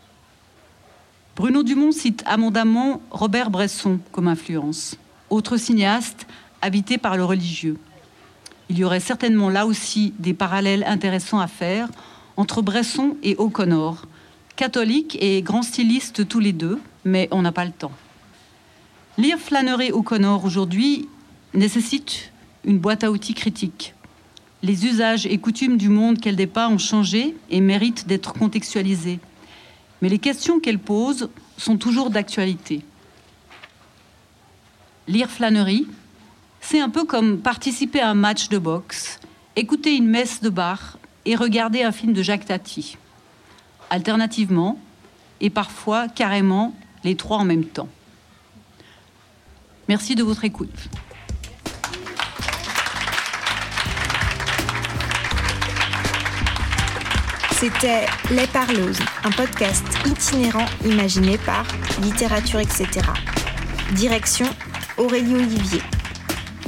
[1.37, 4.97] Bruno Dumont cite amondamment Robert Bresson comme influence,
[5.29, 6.27] autre cinéaste
[6.61, 7.77] habité par le religieux.
[8.69, 11.87] Il y aurait certainement là aussi des parallèles intéressants à faire
[12.35, 14.05] entre Bresson et O'Connor,
[14.57, 17.93] catholiques et grands stylistes tous les deux, mais on n'a pas le temps.
[19.17, 21.07] Lire Flannery O'Connor aujourd'hui
[21.53, 22.33] nécessite
[22.65, 23.94] une boîte à outils critique.
[24.65, 29.19] Les usages et coutumes du monde qu'elle dépeint ont changé et méritent d'être contextualisés.
[30.01, 32.81] Mais les questions qu'elle pose sont toujours d'actualité.
[35.07, 35.85] Lire Flannery,
[36.61, 39.19] c'est un peu comme participer à un match de boxe,
[39.55, 42.97] écouter une messe de bar et regarder un film de Jacques Tati.
[43.91, 44.79] Alternativement,
[45.41, 47.89] et parfois carrément les trois en même temps.
[49.87, 50.89] Merci de votre écoute.
[57.57, 61.65] C'était Les Parleuses, un podcast itinérant imaginé par
[62.01, 62.87] Littérature, etc.
[63.93, 64.47] Direction
[64.97, 65.81] Aurélie Olivier.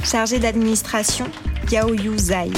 [0.02, 1.26] Chargée d'administration,
[1.70, 2.50] Yao Yu Zai.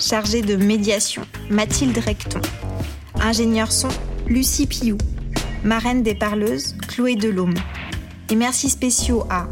[0.00, 2.40] Chargée de médiation, Mathilde Recton.
[3.20, 3.90] Ingénieur son,
[4.28, 4.96] Lucie Piou.
[5.62, 7.54] Marraine des Parleuses, Chloé Delhomme.
[8.30, 9.46] Et merci spéciaux à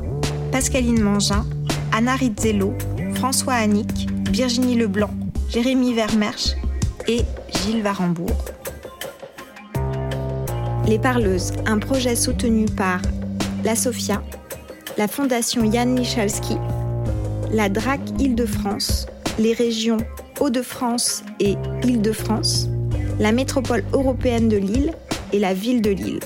[0.50, 1.44] Pascaline Mangin,
[1.92, 2.72] Anna Rizzello,
[3.16, 5.10] François Annick, Virginie Leblanc,
[5.50, 6.56] Jérémy Vermersch
[7.08, 8.44] et Gilles Varembourg.
[10.86, 13.00] Les Parleuses, un projet soutenu par
[13.64, 14.22] la SOFIA,
[14.98, 16.56] la Fondation Yann Michalski,
[17.52, 19.06] la DRAC Île-de-France,
[19.38, 19.98] les régions
[20.40, 22.68] Hauts-de-France et Île-de-France,
[23.20, 24.92] la métropole européenne de Lille
[25.32, 26.20] et la ville de Lille.